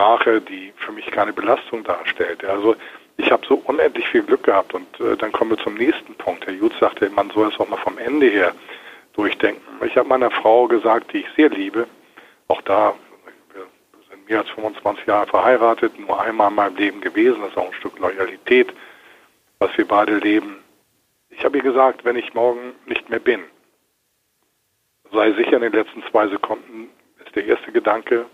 [0.00, 2.44] Sprache, die für mich keine Belastung darstellt.
[2.44, 2.76] Also
[3.16, 6.46] ich habe so unendlich viel Glück gehabt und äh, dann kommen wir zum nächsten Punkt.
[6.46, 8.54] Herr Jutz sagte, man soll es auch mal vom Ende her
[9.12, 9.62] durchdenken.
[9.84, 11.86] Ich habe meiner Frau gesagt, die ich sehr liebe,
[12.48, 12.94] auch da,
[13.52, 13.66] wir
[14.10, 17.66] sind mehr als 25 Jahre verheiratet, nur einmal in meinem Leben gewesen, das ist auch
[17.66, 18.72] ein Stück Loyalität,
[19.58, 20.56] was wir beide leben.
[21.28, 23.42] Ich habe ihr gesagt, wenn ich morgen nicht mehr bin,
[25.12, 26.88] sei sicher in den letzten zwei Sekunden
[27.24, 28.26] ist der erste Gedanke,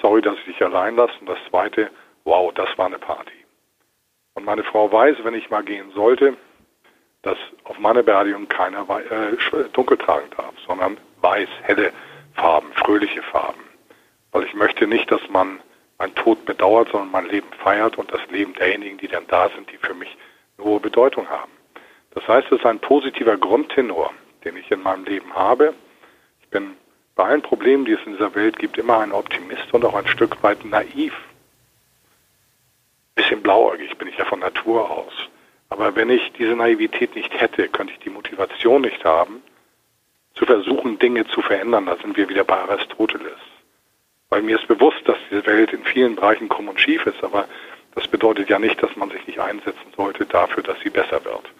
[0.00, 1.14] sorry, dass ich dich allein lasse.
[1.20, 1.90] Und das zweite,
[2.24, 3.32] wow, das war eine Party.
[4.34, 6.36] Und meine Frau weiß, wenn ich mal gehen sollte,
[7.22, 9.36] dass auf meiner Beerdigung keiner äh,
[9.72, 11.92] dunkel tragen darf, sondern weiß, helle
[12.34, 13.60] Farben, fröhliche Farben.
[14.30, 15.60] Weil ich möchte nicht, dass man
[15.98, 19.70] mein Tod bedauert, sondern mein Leben feiert und das Leben derjenigen, die dann da sind,
[19.72, 20.16] die für mich
[20.56, 21.50] eine hohe Bedeutung haben.
[22.12, 24.12] Das heißt, es ist ein positiver Grundtenor,
[24.44, 25.74] den ich in meinem Leben habe.
[26.42, 26.76] Ich bin
[27.18, 30.06] bei allen Problemen, die es in dieser Welt gibt, immer ein Optimist und auch ein
[30.06, 31.12] Stück weit naiv.
[33.16, 35.12] Bisschen blauäugig bin ich ja von Natur aus.
[35.68, 39.42] Aber wenn ich diese Naivität nicht hätte, könnte ich die Motivation nicht haben,
[40.34, 41.86] zu versuchen, Dinge zu verändern.
[41.86, 43.40] Da sind wir wieder bei Aristoteles.
[44.28, 47.48] Weil mir ist bewusst, dass diese Welt in vielen Bereichen krumm und schief ist, aber
[47.96, 51.50] das bedeutet ja nicht, dass man sich nicht einsetzen sollte dafür, dass sie besser wird.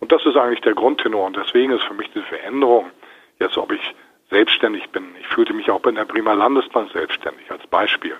[0.00, 1.26] Und das ist eigentlich der Grundtenor.
[1.26, 2.90] Und deswegen ist für mich diese Veränderung,
[3.38, 3.94] jetzt ob ich
[4.32, 5.14] selbstständig bin.
[5.20, 8.16] Ich fühlte mich auch bei der Bremer Landesbank selbstständig, als Beispiel.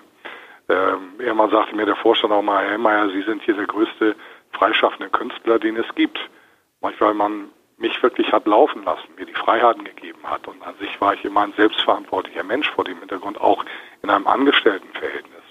[0.69, 4.15] Ähm, irgendwann sagte mir der Vorstand auch mal, Herr Mayer, Sie sind hier der größte
[4.53, 6.19] freischaffende Künstler, den es gibt.
[6.79, 10.47] Manchmal man mich wirklich hat laufen lassen, mir die Freiheiten gegeben hat.
[10.47, 13.65] Und an sich war ich immer ein selbstverantwortlicher Mensch vor dem Hintergrund, auch
[14.01, 15.43] in einem Angestelltenverhältnis.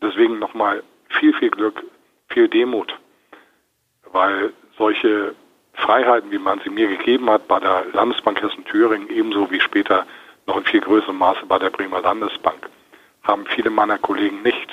[0.00, 1.82] Deswegen nochmal viel, viel Glück,
[2.28, 2.96] viel Demut,
[4.12, 5.34] weil solche
[5.74, 10.06] Freiheiten, wie man sie mir gegeben hat bei der Landesbank Hessen-Thüringen, ebenso wie später
[10.46, 12.68] noch in viel größerem Maße bei der Bremer Landesbank,
[13.22, 14.68] haben viele meiner Kollegen nicht.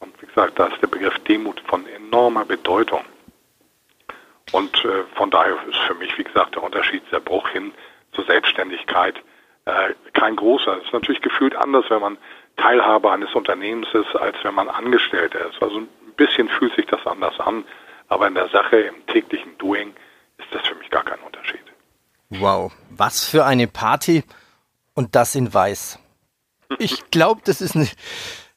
[0.00, 3.04] Und wie gesagt, da ist der Begriff Demut von enormer Bedeutung.
[4.52, 7.72] Und äh, von daher ist für mich, wie gesagt, der Unterschied, der Bruch hin
[8.12, 9.16] zur Selbstständigkeit
[9.66, 10.78] äh, kein großer.
[10.78, 12.16] Es ist natürlich gefühlt anders, wenn man
[12.56, 15.62] Teilhaber eines Unternehmens ist, als wenn man Angestellter ist.
[15.62, 17.64] Also ein bisschen fühlt sich das anders an,
[18.08, 19.94] aber in der Sache, im täglichen Doing,
[20.38, 21.62] ist das für mich gar kein Unterschied.
[22.30, 24.24] Wow, was für eine Party
[24.94, 25.98] und das in Weiß.
[26.78, 27.88] Ich glaube, das ist eine,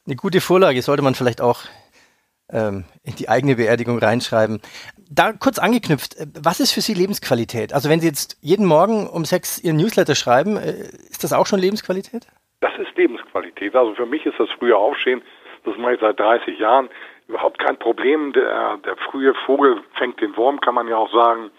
[0.06, 1.62] eine gute Vorlage, sollte man vielleicht auch
[2.52, 4.62] ähm, in die eigene Beerdigung reinschreiben.
[5.10, 7.74] Da kurz angeknüpft, äh, was ist für Sie Lebensqualität?
[7.74, 10.74] Also wenn Sie jetzt jeden Morgen um sechs Ihren Newsletter schreiben, äh,
[11.10, 12.28] ist das auch schon Lebensqualität?
[12.60, 13.76] Das ist Lebensqualität.
[13.76, 15.22] Also für mich ist das frühe Aufstehen,
[15.64, 16.90] das mache ich seit 30 Jahren,
[17.32, 18.34] überhaupt kein Problem.
[18.34, 21.50] Der, der frühe Vogel fängt den Wurm, kann man ja auch sagen.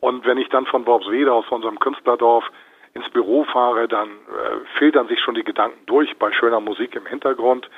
[0.00, 2.44] Und wenn ich dann von Worpswede aus unserem Künstlerdorf
[2.92, 7.06] ins Büro fahre, dann äh, filtern sich schon die Gedanken durch bei schöner Musik im
[7.06, 7.68] Hintergrund.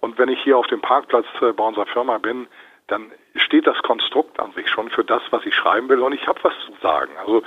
[0.00, 2.48] Und wenn ich hier auf dem Parkplatz äh, bei unserer Firma bin,
[2.88, 6.00] dann steht das Konstrukt an sich schon für das, was ich schreiben will.
[6.00, 7.12] Und ich habe was zu sagen.
[7.18, 7.42] Also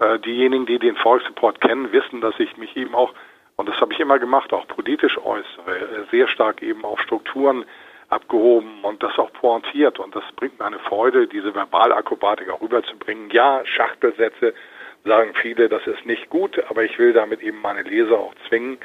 [0.00, 3.12] äh, diejenigen, die den Volksreport kennen, wissen, dass ich mich eben auch,
[3.56, 7.64] und das habe ich immer gemacht, auch politisch äußere, äh, sehr stark eben auf Strukturen
[8.08, 9.98] abgehoben und das auch pointiert.
[9.98, 13.30] Und das bringt mir eine Freude, diese Verbalakrobatik auch rüberzubringen.
[13.30, 14.54] Ja, Schachtelsätze
[15.04, 18.78] sagen viele, das ist nicht gut, aber ich will damit eben meine Leser auch zwingen,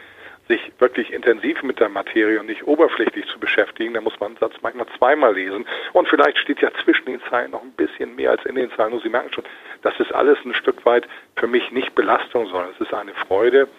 [0.48, 4.38] sich wirklich intensiv mit der Materie und nicht oberflächlich zu beschäftigen, da muss man einen
[4.38, 5.66] Satz manchmal zweimal lesen.
[5.94, 8.94] Und vielleicht steht ja zwischen den Zeilen noch ein bisschen mehr als in den Zeilen.
[8.94, 9.46] Und Sie merken schon,
[9.84, 11.08] das ist alles ein Stück weit
[11.38, 13.70] für mich nicht Belastung, sondern es ist eine Freude.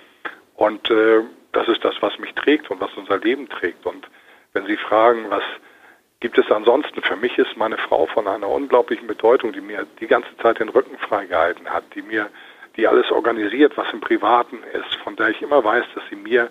[0.57, 1.20] Und äh,
[1.52, 3.85] das ist das, was mich trägt und was unser Leben trägt.
[3.85, 4.09] Und
[4.55, 5.43] wenn Sie fragen, was
[6.21, 10.07] gibt es ansonsten, für mich ist meine Frau von einer unglaublichen Bedeutung, die mir die
[10.07, 12.31] ganze Zeit den Rücken freigehalten hat, die mir
[12.77, 16.51] die alles organisiert, was im Privaten ist, von der ich immer weiß, dass sie mir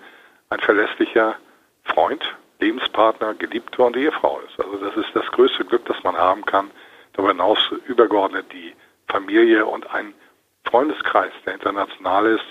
[0.49, 1.35] ein verlässlicher
[1.83, 2.23] Freund,
[2.59, 4.59] Lebenspartner, Geliebter und Ehefrau ist.
[4.59, 6.71] Also das ist das größte Glück, das man haben kann.
[7.13, 8.73] Darüber hinaus übergeordnet die
[9.07, 10.13] Familie und ein
[10.65, 12.45] Freundeskreis, der international ist,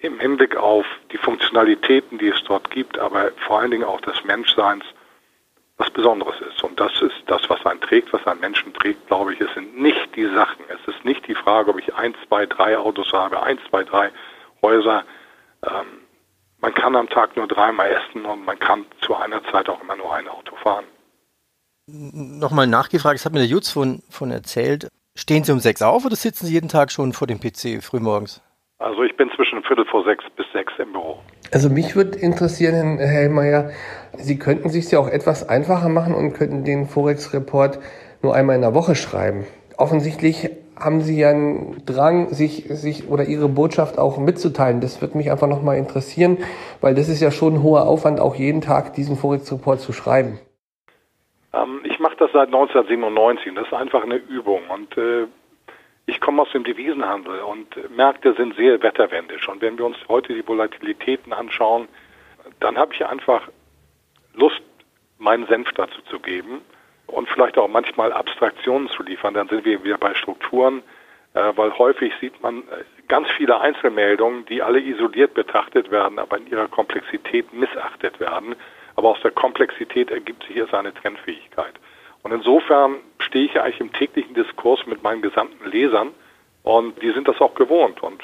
[0.00, 4.24] im Hinblick auf die Funktionalitäten, die es dort gibt, aber vor allen Dingen auch des
[4.24, 4.84] Menschseins
[5.78, 6.62] was Besonderes ist.
[6.62, 9.40] Und das ist das, was einen trägt, was einen Menschen trägt, glaube ich.
[9.40, 10.64] Es sind nicht die Sachen.
[10.68, 14.10] Es ist nicht die Frage, ob ich ein, zwei, drei Autos habe, ein, zwei, drei
[14.60, 15.04] Häuser.
[15.64, 15.86] Ähm,
[16.60, 19.94] man kann am Tag nur dreimal essen und man kann zu einer Zeit auch immer
[19.94, 20.84] nur ein Auto fahren.
[21.86, 24.88] Nochmal nachgefragt, das hat mir der Jutz von, von erzählt.
[25.16, 28.42] Stehen Sie um sechs auf oder sitzen Sie jeden Tag schon vor dem PC frühmorgens?
[28.80, 31.18] Also ich bin zwischen Viertel vor sechs bis sechs im Büro.
[31.52, 33.70] Also mich würde interessieren, Herr Hellmeier,
[34.12, 37.80] Sie könnten sich ja auch etwas einfacher machen und könnten den Forex-Report
[38.22, 39.46] nur einmal in der Woche schreiben.
[39.76, 44.80] Offensichtlich haben Sie ja einen Drang, sich, sich oder Ihre Botschaft auch mitzuteilen.
[44.80, 46.38] Das würde mich einfach nochmal interessieren,
[46.80, 50.38] weil das ist ja schon ein hoher Aufwand, auch jeden Tag diesen Forex-Report zu schreiben.
[51.52, 53.54] Ähm, ich mache das seit 1997.
[53.54, 54.62] Das ist einfach eine Übung.
[54.72, 55.26] Und äh,
[56.08, 59.46] ich komme aus dem Devisenhandel und Märkte sind sehr wetterwendisch.
[59.46, 61.86] Und wenn wir uns heute die Volatilitäten anschauen,
[62.60, 63.46] dann habe ich einfach
[64.32, 64.62] Lust,
[65.18, 66.62] meinen Senf dazu zu geben
[67.08, 69.34] und vielleicht auch manchmal Abstraktionen zu liefern.
[69.34, 70.82] Dann sind wir wieder bei Strukturen,
[71.34, 76.38] äh, weil häufig sieht man äh, ganz viele Einzelmeldungen, die alle isoliert betrachtet werden, aber
[76.38, 78.56] in ihrer Komplexität missachtet werden.
[78.96, 81.74] Aber aus der Komplexität ergibt sich jetzt eine Trendfähigkeit.
[82.22, 86.10] Und insofern stehe ich ja eigentlich im täglichen Diskurs mit meinen gesamten Lesern
[86.62, 88.02] und die sind das auch gewohnt.
[88.02, 88.22] Und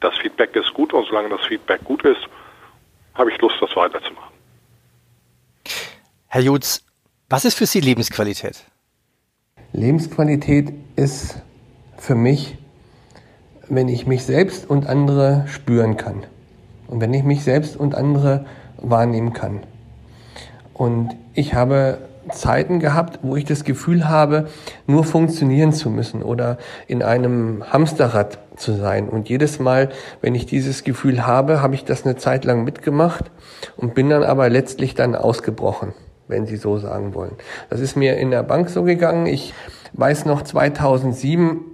[0.00, 2.20] das Feedback ist gut und solange das Feedback gut ist,
[3.14, 4.32] habe ich Lust, das weiterzumachen.
[6.28, 6.84] Herr Jutz,
[7.28, 8.64] was ist für Sie Lebensqualität?
[9.72, 11.42] Lebensqualität ist
[11.96, 12.56] für mich,
[13.68, 16.26] wenn ich mich selbst und andere spüren kann.
[16.86, 18.46] Und wenn ich mich selbst und andere
[18.78, 19.64] wahrnehmen kann.
[20.74, 24.48] Und ich habe Zeiten gehabt, wo ich das Gefühl habe,
[24.86, 29.08] nur funktionieren zu müssen oder in einem Hamsterrad zu sein.
[29.08, 29.90] Und jedes Mal,
[30.20, 33.30] wenn ich dieses Gefühl habe, habe ich das eine Zeit lang mitgemacht
[33.76, 35.92] und bin dann aber letztlich dann ausgebrochen,
[36.28, 37.32] wenn Sie so sagen wollen.
[37.68, 39.26] Das ist mir in der Bank so gegangen.
[39.26, 39.54] Ich
[39.92, 41.69] weiß noch 2007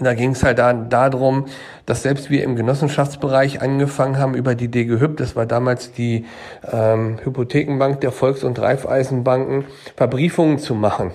[0.00, 1.46] da ging es halt da, darum,
[1.86, 6.24] dass selbst wir im Genossenschaftsbereich angefangen haben über die DG Hüb, das war damals die
[6.72, 9.64] ähm, Hypothekenbank der Volks- und Raiffeisenbanken,
[9.96, 11.12] Verbriefungen zu machen.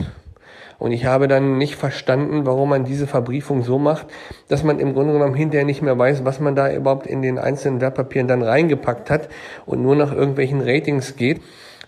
[0.77, 4.07] Und ich habe dann nicht verstanden, warum man diese Verbriefung so macht,
[4.47, 7.37] dass man im Grunde genommen hinterher nicht mehr weiß, was man da überhaupt in den
[7.37, 9.27] einzelnen Wertpapieren dann reingepackt hat
[9.65, 11.41] und nur nach irgendwelchen Ratings geht.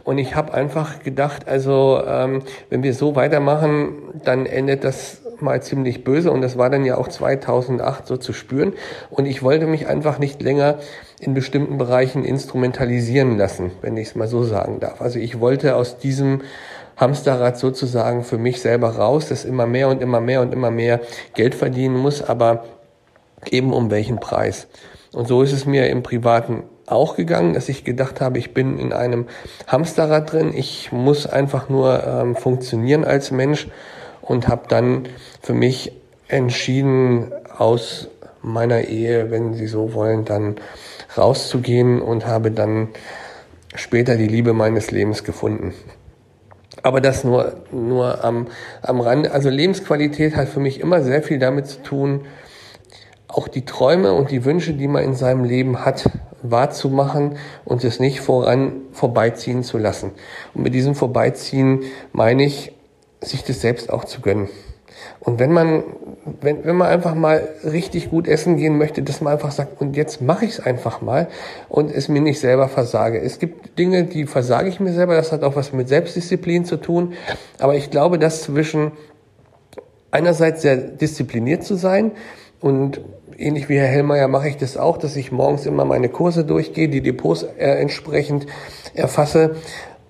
[0.04, 3.93] Und ich habe einfach gedacht, also ähm, wenn wir so weitermachen,
[4.25, 6.32] dann endet das mal ziemlich böse.
[6.32, 8.73] Und das war dann ja auch 2008 so zu spüren.
[9.10, 10.80] Und ich wollte mich einfach nicht länger
[11.19, 15.01] in bestimmten Bereichen instrumentalisieren lassen, wenn ich es mal so sagen darf.
[15.01, 16.41] Also ich wollte aus diesem
[16.97, 21.01] Hamsterrad sozusagen für mich selber raus, das immer mehr und immer mehr und immer mehr
[21.34, 22.65] Geld verdienen muss, aber
[23.49, 24.67] eben um welchen Preis.
[25.13, 28.77] Und so ist es mir im Privaten auch gegangen, dass ich gedacht habe, ich bin
[28.77, 29.25] in einem
[29.67, 33.67] Hamsterrad drin, ich muss einfach nur ähm, funktionieren als Mensch
[34.32, 35.10] und habe dann
[35.41, 35.91] für mich
[36.30, 38.08] entschieden, aus
[38.41, 40.56] meiner Ehe, wenn Sie so wollen, dann
[41.17, 42.88] rauszugehen und habe dann
[43.76, 45.74] später die Liebe meines Lebens gefunden.
[46.82, 48.48] Aber das nur, nur am,
[48.82, 49.32] am Rande.
[49.32, 52.22] Also Lebensqualität hat für mich immer sehr viel damit zu tun,
[53.28, 56.10] auch die Träume und die Wünsche, die man in seinem Leben hat,
[56.41, 60.12] wahrzumachen und es nicht voran vorbeiziehen zu lassen.
[60.54, 62.74] Und mit diesem Vorbeiziehen meine ich,
[63.22, 64.50] sich das selbst auch zu gönnen.
[65.20, 65.84] Und wenn man,
[66.42, 69.96] wenn, wenn man einfach mal richtig gut essen gehen möchte, dass man einfach sagt, und
[69.96, 71.28] jetzt mache ich es einfach mal
[71.70, 73.20] und es mir nicht selber versage.
[73.20, 76.78] Es gibt Dinge, die versage ich mir selber, das hat auch was mit Selbstdisziplin zu
[76.78, 77.14] tun.
[77.60, 78.94] Aber ich glaube, dass zwischen
[80.10, 82.12] einerseits sehr diszipliniert zu sein
[82.60, 83.02] und
[83.38, 86.90] ähnlich wie Herr Hellmeier mache ich das auch, dass ich morgens immer meine Kurse durchgehe,
[86.90, 88.46] die Depots äh, entsprechend
[88.94, 89.56] erfasse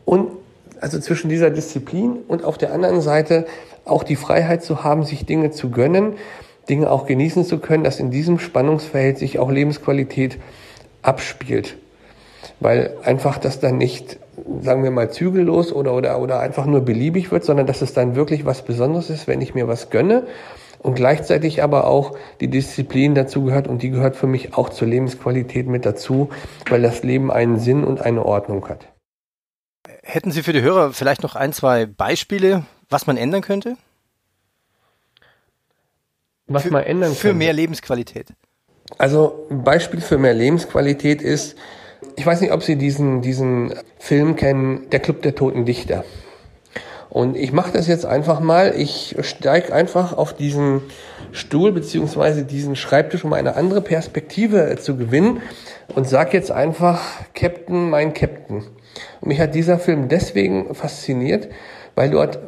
[0.05, 0.31] und
[0.81, 3.45] also zwischen dieser Disziplin und auf der anderen Seite
[3.85, 6.13] auch die Freiheit zu haben, sich Dinge zu gönnen,
[6.69, 10.37] Dinge auch genießen zu können, dass in diesem Spannungsfeld sich auch Lebensqualität
[11.01, 11.77] abspielt.
[12.59, 14.19] Weil einfach das dann nicht,
[14.61, 18.15] sagen wir mal, zügellos oder, oder, oder einfach nur beliebig wird, sondern dass es dann
[18.15, 20.23] wirklich was Besonderes ist, wenn ich mir was gönne
[20.79, 24.87] und gleichzeitig aber auch die Disziplin dazu gehört und die gehört für mich auch zur
[24.87, 26.29] Lebensqualität mit dazu,
[26.69, 28.90] weil das Leben einen Sinn und eine Ordnung hat.
[30.03, 33.77] Hätten Sie für die Hörer vielleicht noch ein, zwei Beispiele, was man ändern könnte?
[36.47, 37.21] Was für, man ändern könnte?
[37.21, 38.27] Für mehr Lebensqualität.
[38.97, 41.55] Also ein Beispiel für mehr Lebensqualität ist,
[42.15, 46.03] ich weiß nicht, ob Sie diesen, diesen Film kennen, Der Club der Toten Dichter.
[47.09, 48.73] Und ich mache das jetzt einfach mal.
[48.75, 50.81] Ich steige einfach auf diesen
[51.31, 55.41] Stuhl beziehungsweise diesen Schreibtisch, um eine andere Perspektive zu gewinnen
[55.93, 57.01] und sag jetzt einfach
[57.33, 58.65] Captain, mein Captain.
[59.21, 61.49] Und mich hat dieser Film deswegen fasziniert,
[61.95, 62.39] weil dort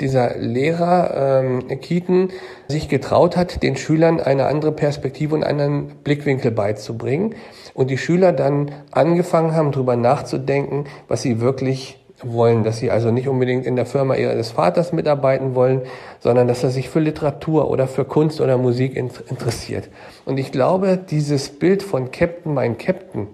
[0.00, 2.30] dieser Lehrer ähm, Keaton
[2.68, 7.34] sich getraut hat, den Schülern eine andere Perspektive und einen Blickwinkel beizubringen
[7.74, 13.10] und die Schüler dann angefangen haben, darüber nachzudenken, was sie wirklich wollen, dass sie also
[13.10, 15.82] nicht unbedingt in der Firma ihres Vaters mitarbeiten wollen,
[16.20, 19.90] sondern dass er sich für Literatur oder für Kunst oder Musik interessiert.
[20.24, 23.28] Und ich glaube, dieses Bild von Captain, mein Captain,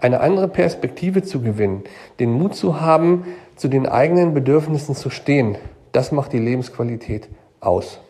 [0.00, 1.84] eine andere Perspektive zu gewinnen,
[2.18, 5.56] den Mut zu haben, zu den eigenen Bedürfnissen zu stehen,
[5.92, 7.28] das macht die Lebensqualität
[7.60, 8.00] aus.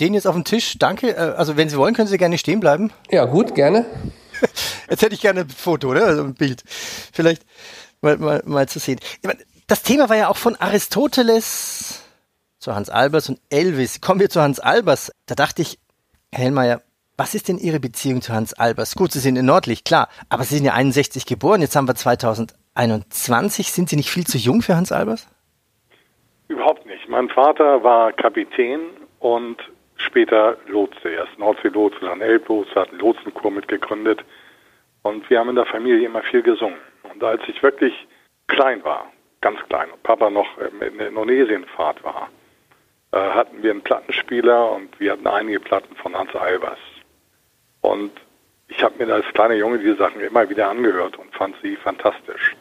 [0.00, 1.10] Den jetzt auf dem Tisch, danke.
[1.10, 2.90] Äh, also wenn Sie wollen, können Sie gerne stehen bleiben.
[3.10, 3.84] Ja, gut, gerne.
[4.90, 6.06] Jetzt hätte ich gerne ein Foto, oder?
[6.06, 6.64] Also ein Bild.
[7.12, 7.44] Vielleicht
[8.00, 8.98] mal, mal, mal zu sehen.
[9.66, 12.00] Das Thema war ja auch von Aristoteles
[12.58, 14.00] zu Hans Albers und Elvis.
[14.00, 15.12] Kommen wir zu Hans Albers.
[15.26, 15.78] Da dachte ich,
[16.32, 16.82] Herr Hellmeier,
[17.20, 18.96] was ist denn Ihre Beziehung zu Hans Albers?
[18.96, 21.94] Gut, Sie sind in Nordlicht, klar, aber Sie sind ja 61 geboren, jetzt haben wir
[21.94, 23.72] 2021.
[23.72, 25.28] Sind Sie nicht viel zu jung für Hans Albers?
[26.48, 27.10] Überhaupt nicht.
[27.10, 28.80] Mein Vater war Kapitän
[29.18, 29.58] und
[29.96, 31.10] später Lotse.
[31.10, 34.24] Erst Nordsee-Lotse, dann Elblotse, hat einen Lotsenchor mitgegründet.
[35.02, 36.78] Und wir haben in der Familie immer viel gesungen.
[37.12, 37.92] Und als ich wirklich
[38.46, 42.30] klein war, ganz klein, und Papa noch in der Indonesienfahrt war,
[43.12, 46.78] äh, hatten wir einen Plattenspieler und wir hatten einige Platten von Hans Albers.
[47.80, 48.12] Und
[48.68, 52.56] ich habe mir als kleiner Junge diese Sachen immer wieder angehört und fand sie fantastisch.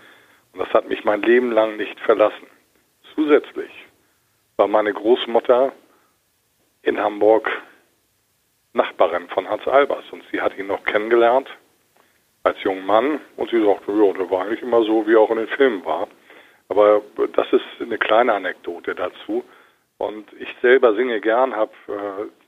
[0.53, 2.47] Und das hat mich mein Leben lang nicht verlassen.
[3.15, 3.71] Zusätzlich
[4.58, 5.71] war meine Großmutter
[6.82, 7.49] in Hamburg
[8.74, 11.49] Nachbarin von Hans Albers und sie hat ihn noch kennengelernt
[12.43, 15.32] als junger Mann und sie sagte, ja, der war eigentlich immer so, wie er auch
[15.32, 16.07] in den Filmen war.
[16.70, 17.01] Aber
[17.34, 19.43] das ist eine kleine Anekdote dazu.
[19.97, 22.39] Und ich selber singe gern, habe äh,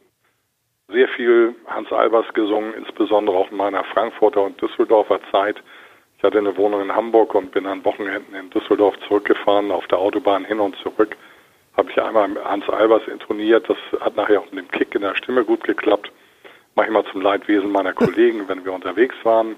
[0.92, 5.62] sehr viel Hans Albers gesungen, insbesondere auch in meiner Frankfurter und Düsseldorfer Zeit.
[6.18, 9.98] Ich hatte eine Wohnung in Hamburg und bin an Wochenenden in Düsseldorf zurückgefahren, auf der
[9.98, 11.18] Autobahn hin und zurück.
[11.76, 15.16] Habe ich einmal Hans Albers intoniert, das hat nachher auch mit dem Kick in der
[15.16, 16.12] Stimme gut geklappt.
[16.76, 19.56] Manchmal zum Leidwesen meiner Kollegen, wenn wir unterwegs waren.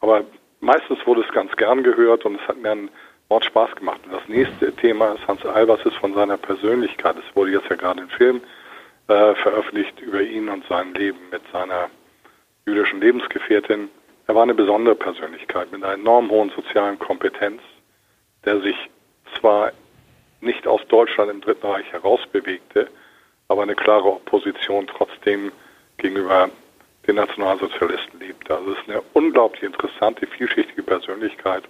[0.00, 0.24] Aber
[0.60, 2.90] meistens wurde es ganz gern gehört und es hat mir einen
[3.26, 4.00] Sport Spaß gemacht.
[4.04, 7.16] Und das nächste Thema ist Hans Albers ist von seiner Persönlichkeit.
[7.16, 8.40] Es wurde jetzt ja gerade ein Film
[9.08, 11.90] äh, veröffentlicht über ihn und sein Leben mit seiner
[12.66, 13.88] jüdischen Lebensgefährtin.
[14.26, 17.60] Er war eine besondere Persönlichkeit mit einer enorm hohen sozialen Kompetenz,
[18.44, 18.76] der sich
[19.38, 19.72] zwar
[20.40, 22.88] nicht aus Deutschland im Dritten Reich herausbewegte,
[23.48, 25.52] aber eine klare Opposition trotzdem
[25.98, 26.50] gegenüber
[27.06, 28.56] den Nationalsozialisten lebte.
[28.56, 31.64] Also es ist eine unglaublich interessante, vielschichtige Persönlichkeit.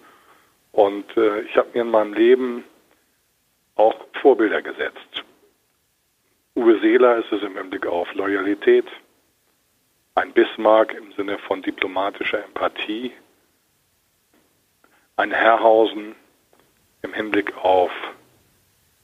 [0.72, 2.64] Und äh, ich habe mir in meinem Leben
[3.74, 5.24] auch Vorbilder gesetzt.
[6.56, 8.86] Uwe Seeler ist es im Hinblick auf Loyalität,
[10.14, 13.10] ein Bismarck im Sinne von diplomatischer Empathie,
[15.16, 16.14] ein Herrhausen
[17.02, 17.90] im Hinblick auf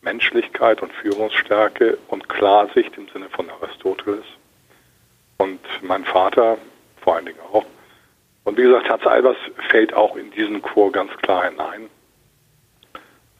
[0.01, 4.25] Menschlichkeit und Führungsstärke und Klarsicht im Sinne von Aristoteles
[5.39, 6.57] und mein Vater
[7.01, 7.67] vor allen Dingen auch.
[8.45, 9.37] Und wie gesagt, Hans Albers
[9.71, 11.91] fällt auch in diesen Chor ganz klar hinein.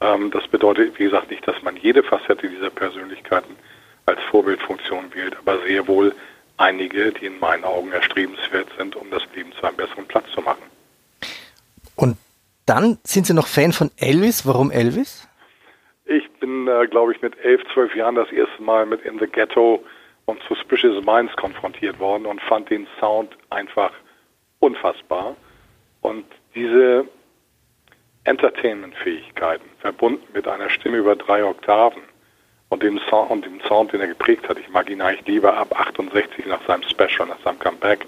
[0.01, 3.55] Ähm, das bedeutet, wie gesagt, nicht, dass man jede Facette dieser Persönlichkeiten
[4.11, 6.13] als Vorbildfunktion wählt, aber sehr wohl
[6.57, 10.41] einige, die in meinen Augen erstrebenswert sind, um das Leben zu einem besseren Platz zu
[10.41, 10.63] machen.
[11.95, 12.17] Und
[12.65, 14.45] dann sind Sie noch Fan von Elvis.
[14.45, 15.27] Warum Elvis?
[16.05, 19.27] Ich bin, äh, glaube ich, mit elf, zwölf Jahren das erste Mal mit In the
[19.27, 19.83] Ghetto
[20.25, 23.91] und Suspicious Minds konfrontiert worden und fand den Sound einfach
[24.59, 25.35] unfassbar.
[26.01, 27.05] Und diese
[28.23, 32.03] Entertainment-Fähigkeiten, verbunden mit einer Stimme über drei Oktaven
[32.71, 35.57] und dem, Sound, und dem Sound, den er geprägt hat, ich mag ihn eigentlich lieber
[35.57, 38.07] ab 68 nach seinem Special, nach seinem Comeback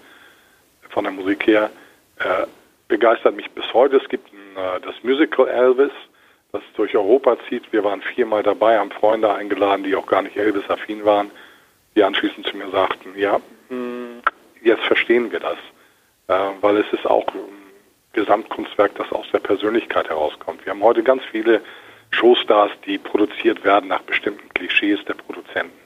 [0.89, 1.69] von der Musik her,
[2.19, 2.47] äh,
[2.87, 3.97] begeistert mich bis heute.
[3.97, 5.91] Es gibt ein, äh, das Musical Elvis,
[6.53, 7.73] das durch Europa zieht.
[7.73, 11.29] Wir waren viermal dabei, haben Freunde eingeladen, die auch gar nicht Elvis-affin waren,
[11.97, 14.21] die anschließend zu mir sagten, ja, hm,
[14.61, 15.57] jetzt verstehen wir das,
[16.29, 17.73] äh, weil es ist auch ein
[18.13, 20.65] Gesamtkunstwerk, das aus der Persönlichkeit herauskommt.
[20.65, 21.59] Wir haben heute ganz viele
[22.13, 25.77] Showstars, die produziert werden nach bestimmten Klischees der Produzenten.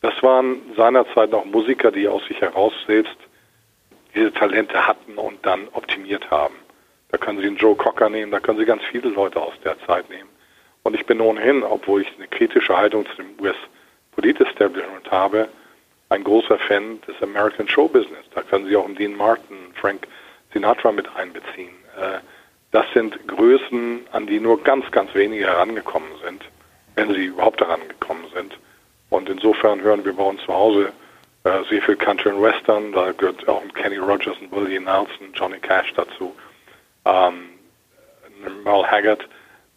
[0.00, 3.16] Das waren seinerzeit noch Musiker, die aus sich heraus selbst
[4.14, 6.54] diese Talente hatten und dann optimiert haben.
[7.10, 9.78] Da können Sie einen Joe Cocker nehmen, da können Sie ganz viele Leute aus der
[9.86, 10.28] Zeit nehmen.
[10.82, 15.48] Und ich bin ohnehin, obwohl ich eine kritische Haltung zu dem US-Polit-Establishment habe,
[16.08, 18.24] ein großer Fan des American Show Business.
[18.34, 20.06] Da können Sie auch einen Dean Martin, Frank
[20.52, 21.74] Sinatra mit einbeziehen.
[22.72, 26.42] Das sind Größen, an die nur ganz, ganz wenige herangekommen sind,
[26.96, 28.58] wenn sie überhaupt herangekommen sind.
[29.10, 30.92] Und insofern hören wir bei uns zu Hause
[31.44, 35.32] äh, sehr viel Country und Western, da gehört auch ein Kenny Rogers und Willie Nelson,
[35.34, 36.34] Johnny Cash dazu,
[37.04, 37.50] ähm,
[38.64, 39.28] Merle Haggard.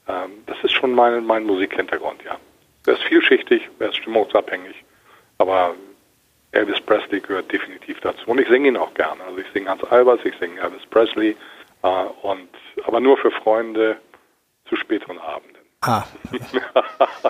[0.08, 2.38] Ähm, das ist schon mein, mein Musikhintergrund, ja.
[2.88, 4.86] Er ist vielschichtig, er ist stimmungsabhängig,
[5.40, 5.76] aber
[6.52, 8.22] Elvis Presley gehört definitiv dazu.
[8.28, 9.22] Und ich singe ihn auch gerne.
[9.28, 11.36] Also ich singe Hans Albers, ich singe Elvis Presley,
[11.86, 11.88] äh,
[12.24, 12.45] und,
[12.96, 13.98] aber nur für Freunde
[14.70, 15.58] zu späteren Abenden.
[15.82, 16.04] Ah.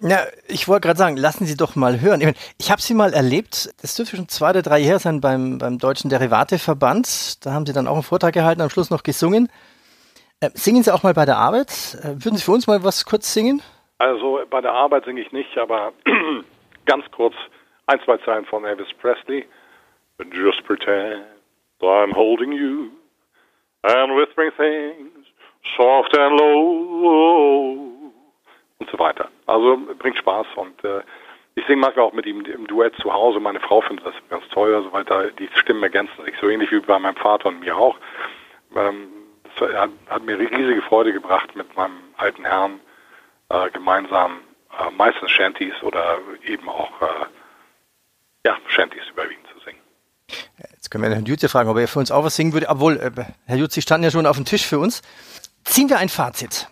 [0.00, 2.20] Ja, ich wollte gerade sagen, lassen Sie doch mal hören.
[2.20, 5.20] Ich, mein, ich habe Sie mal erlebt, das dürfte schon zwei oder drei Jahre sein
[5.20, 7.44] beim, beim Deutschen Derivateverband.
[7.44, 9.48] Da haben Sie dann auch einen Vortrag gehalten, am Schluss noch gesungen.
[10.38, 11.98] Äh, singen Sie auch mal bei der Arbeit?
[12.00, 13.60] Äh, würden Sie für uns mal was kurz singen?
[13.98, 15.92] Also bei der Arbeit singe ich nicht, aber
[16.86, 17.34] ganz kurz
[17.86, 19.46] ein, zwei Zeilen von Elvis Presley.
[20.32, 21.24] Just pretend
[21.82, 22.92] I'm holding you
[23.82, 25.26] and whispering things
[25.76, 28.12] soft and low
[28.78, 29.28] und so weiter.
[29.46, 31.02] Also bringt Spaß und äh,
[31.54, 33.40] ich singe manchmal auch mit ihm im Duett zu Hause.
[33.40, 36.70] Meine Frau findet das ganz toll, also weil da die Stimmen ergänzen sich so ähnlich
[36.70, 37.96] wie bei meinem Vater und mir auch.
[38.76, 39.08] Ähm,
[39.44, 42.80] das hat, hat, mir riesige Freude gebracht, mit meinem alten Herrn
[43.48, 44.40] äh, gemeinsam
[44.78, 47.26] äh, meistens Shanties oder eben auch äh,
[48.46, 49.47] ja, Shanties überwiegend.
[50.88, 52.70] Jetzt können wir Herrn Jutze fragen, ob er für uns auch was singen würde.
[52.70, 53.10] Obwohl, äh,
[53.44, 55.02] Herr Jutze, Sie standen ja schon auf dem Tisch für uns.
[55.62, 56.66] Ziehen wir ein Fazit.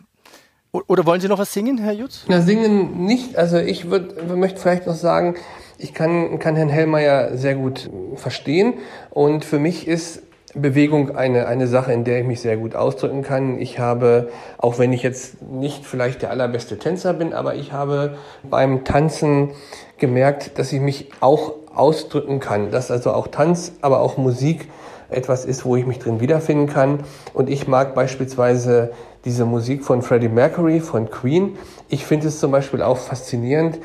[0.73, 2.25] Oder wollen Sie noch was singen, Herr Jutz?
[2.27, 3.37] Na, singen nicht.
[3.37, 5.37] Also ich würd, möchte vielleicht noch sagen,
[5.77, 8.79] ich kann, kann Herrn Hellmeier sehr gut verstehen.
[9.11, 10.23] Und für mich ist
[10.55, 13.59] Bewegung eine, eine Sache, in der ich mich sehr gut ausdrücken kann.
[13.59, 18.17] Ich habe, auch wenn ich jetzt nicht vielleicht der allerbeste Tänzer bin, aber ich habe
[18.45, 19.51] beim Tanzen
[19.99, 22.71] gemerkt, dass ich mich auch ausdrücken kann.
[22.71, 24.69] Dass also auch Tanz, aber auch Musik
[25.09, 27.01] etwas ist, wo ich mich drin wiederfinden kann.
[27.33, 28.91] Und ich mag beispielsweise
[29.25, 31.57] diese Musik von Freddie Mercury, von Queen.
[31.89, 33.79] Ich finde es zum Beispiel auch faszinierend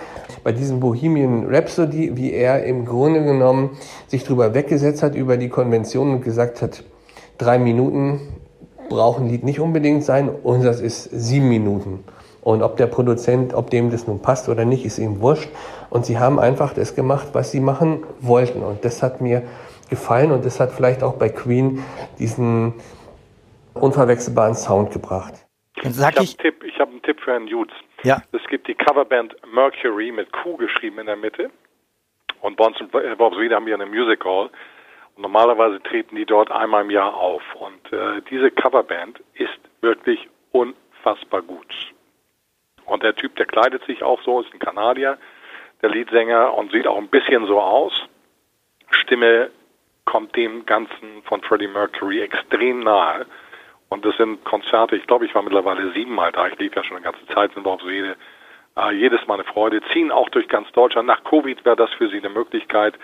[0.43, 3.71] bei diesem Bohemian Rhapsody, wie er im Grunde genommen
[4.07, 6.83] sich darüber weggesetzt hat, über die Konvention und gesagt hat,
[7.37, 8.21] drei Minuten
[8.89, 12.03] braucht ein Lied nicht unbedingt sein, unseres ist sieben Minuten.
[12.41, 15.49] Und ob der Produzent, ob dem das nun passt oder nicht, ist ihm wurscht.
[15.91, 18.63] Und sie haben einfach das gemacht, was sie machen wollten.
[18.63, 19.43] Und das hat mir
[19.89, 21.83] gefallen und das hat vielleicht auch bei Queen
[22.17, 22.73] diesen
[23.73, 25.33] unverwechselbaren Sound gebracht.
[25.83, 27.71] Sag ich habe einen, hab einen, Tipp für Herrn Jutz.
[28.03, 28.21] Ja.
[28.31, 31.51] Es gibt die Coverband Mercury mit Q geschrieben in der Mitte.
[32.39, 34.49] Und bei uns in Bob's haben wir eine Music Hall.
[35.15, 37.43] Und normalerweise treten die dort einmal im Jahr auf.
[37.55, 41.67] Und äh, diese Coverband ist wirklich unfassbar gut.
[42.85, 45.17] Und der Typ, der kleidet sich auch so, ist ein Kanadier,
[45.81, 47.93] der Leadsänger und sieht auch ein bisschen so aus.
[48.89, 49.51] Stimme
[50.05, 53.25] kommt dem Ganzen von Freddie Mercury extrem nahe.
[53.89, 56.47] Und das sind Konzerte, ich glaube, ich war mittlerweile siebenmal da.
[56.47, 58.15] Ich lief ja schon eine ganze Zeit in Worpswede.
[58.77, 59.81] Äh, jedes Mal eine Freude.
[59.91, 61.07] Ziehen auch durch ganz Deutschland.
[61.07, 62.95] Nach Covid wäre das für sie eine Möglichkeit,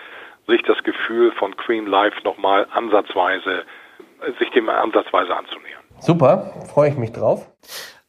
[0.46, 3.64] sich das Gefühl von Queen Life nochmal ansatzweise,
[4.38, 5.82] sich dem ansatzweise anzunähern.
[6.00, 7.46] Super, freue ich mich drauf.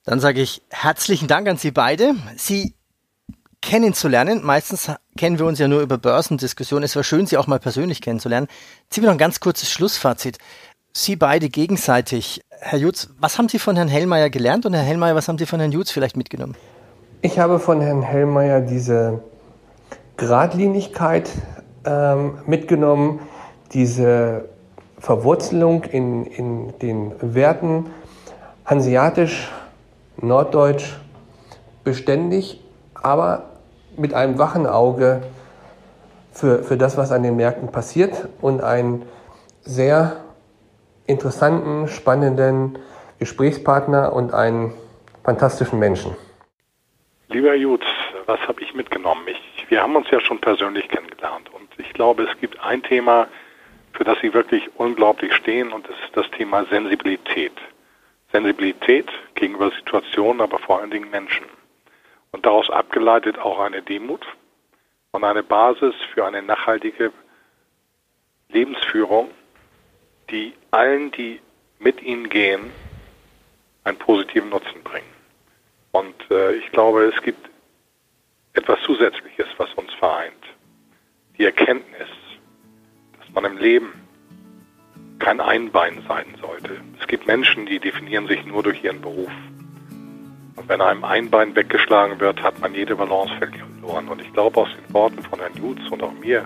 [0.06, 2.14] Dann sage ich herzlichen Dank an Sie beide.
[2.38, 2.76] Sie
[3.62, 4.42] kennenzulernen.
[4.44, 6.84] Meistens kennen wir uns ja nur über Börsendiskussionen.
[6.84, 8.48] Es war schön, Sie auch mal persönlich kennenzulernen.
[8.90, 10.38] Ziehen wir noch ein ganz kurzes Schlussfazit.
[10.94, 12.42] Sie beide gegenseitig.
[12.50, 15.46] Herr Jutz, was haben Sie von Herrn Hellmeier gelernt und Herr Hellmeier, was haben Sie
[15.46, 16.56] von Herrn Jutz vielleicht mitgenommen?
[17.22, 19.22] Ich habe von Herrn Hellmeier diese
[20.18, 21.30] Gradlinigkeit
[21.86, 23.20] ähm, mitgenommen,
[23.74, 24.50] diese
[25.00, 27.88] Verwurzelung in, in den Werten,
[28.66, 29.50] hanseatisch,
[30.18, 30.98] norddeutsch,
[31.84, 32.62] beständig,
[32.94, 33.49] aber
[34.00, 35.22] mit einem wachen Auge
[36.32, 39.06] für, für das, was an den Märkten passiert und einen
[39.62, 40.24] sehr
[41.06, 42.80] interessanten, spannenden
[43.20, 44.74] Gesprächspartner und einen
[45.24, 46.16] fantastischen Menschen.
[47.28, 47.84] Lieber Jutz,
[48.26, 49.22] was habe ich mitgenommen?
[49.28, 53.28] Ich, wir haben uns ja schon persönlich kennengelernt und ich glaube, es gibt ein Thema,
[53.94, 57.54] für das Sie wirklich unglaublich stehen und das ist das Thema Sensibilität.
[58.32, 61.46] Sensibilität gegenüber Situationen, aber vor allen Dingen Menschen.
[62.32, 64.26] Und daraus abgeleitet auch eine Demut
[65.12, 67.12] und eine Basis für eine nachhaltige
[68.50, 69.32] Lebensführung,
[70.30, 71.40] die allen, die
[71.80, 72.72] mit ihnen gehen,
[73.84, 75.10] einen positiven Nutzen bringen.
[75.92, 77.50] Und äh, ich glaube, es gibt
[78.54, 80.34] etwas Zusätzliches, was uns vereint.
[81.38, 82.10] Die Erkenntnis,
[83.20, 83.94] dass man im Leben
[85.20, 86.82] kein Einbein sein sollte.
[87.00, 89.32] Es gibt Menschen, die definieren sich nur durch ihren Beruf.
[90.60, 94.10] Und wenn einem ein Bein weggeschlagen wird, hat man jede Balance verloren.
[94.10, 96.44] Und ich glaube, aus den Worten von Herrn Jutz und auch mir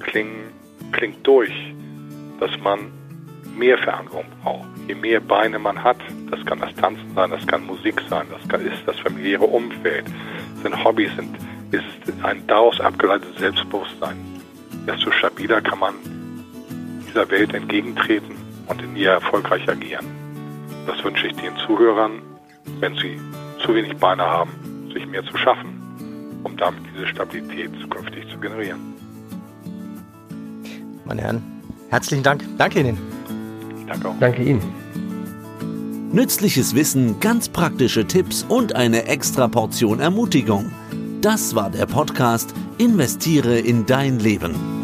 [0.00, 0.50] klingen,
[0.90, 1.52] klingt durch,
[2.40, 2.90] dass man
[3.54, 4.66] mehr Verankerung braucht.
[4.88, 5.98] Je mehr Beine man hat,
[6.30, 10.06] das kann das Tanzen sein, das kann Musik sein, das kann, ist das familiäre Umfeld,
[10.62, 11.36] sind Hobbys, sind,
[11.72, 14.16] ist ein daraus abgeleitetes Selbstbewusstsein.
[14.86, 15.94] Desto stabiler kann man
[17.06, 18.34] dieser Welt entgegentreten
[18.68, 20.06] und in ihr erfolgreich agieren.
[20.86, 22.22] Das wünsche ich den Zuhörern,
[22.80, 23.20] wenn sie
[23.62, 24.50] zu wenig Beine haben,
[24.92, 25.80] sich mehr zu schaffen,
[26.42, 28.80] um damit diese Stabilität zukünftig zu generieren.
[31.04, 31.42] Meine Herren,
[31.90, 32.44] herzlichen Dank.
[32.58, 32.98] Danke Ihnen.
[33.86, 34.14] Danke auch.
[34.20, 34.62] Danke Ihnen.
[36.12, 40.70] Nützliches Wissen, ganz praktische Tipps und eine extra Portion Ermutigung.
[41.22, 44.81] Das war der Podcast Investiere in dein Leben.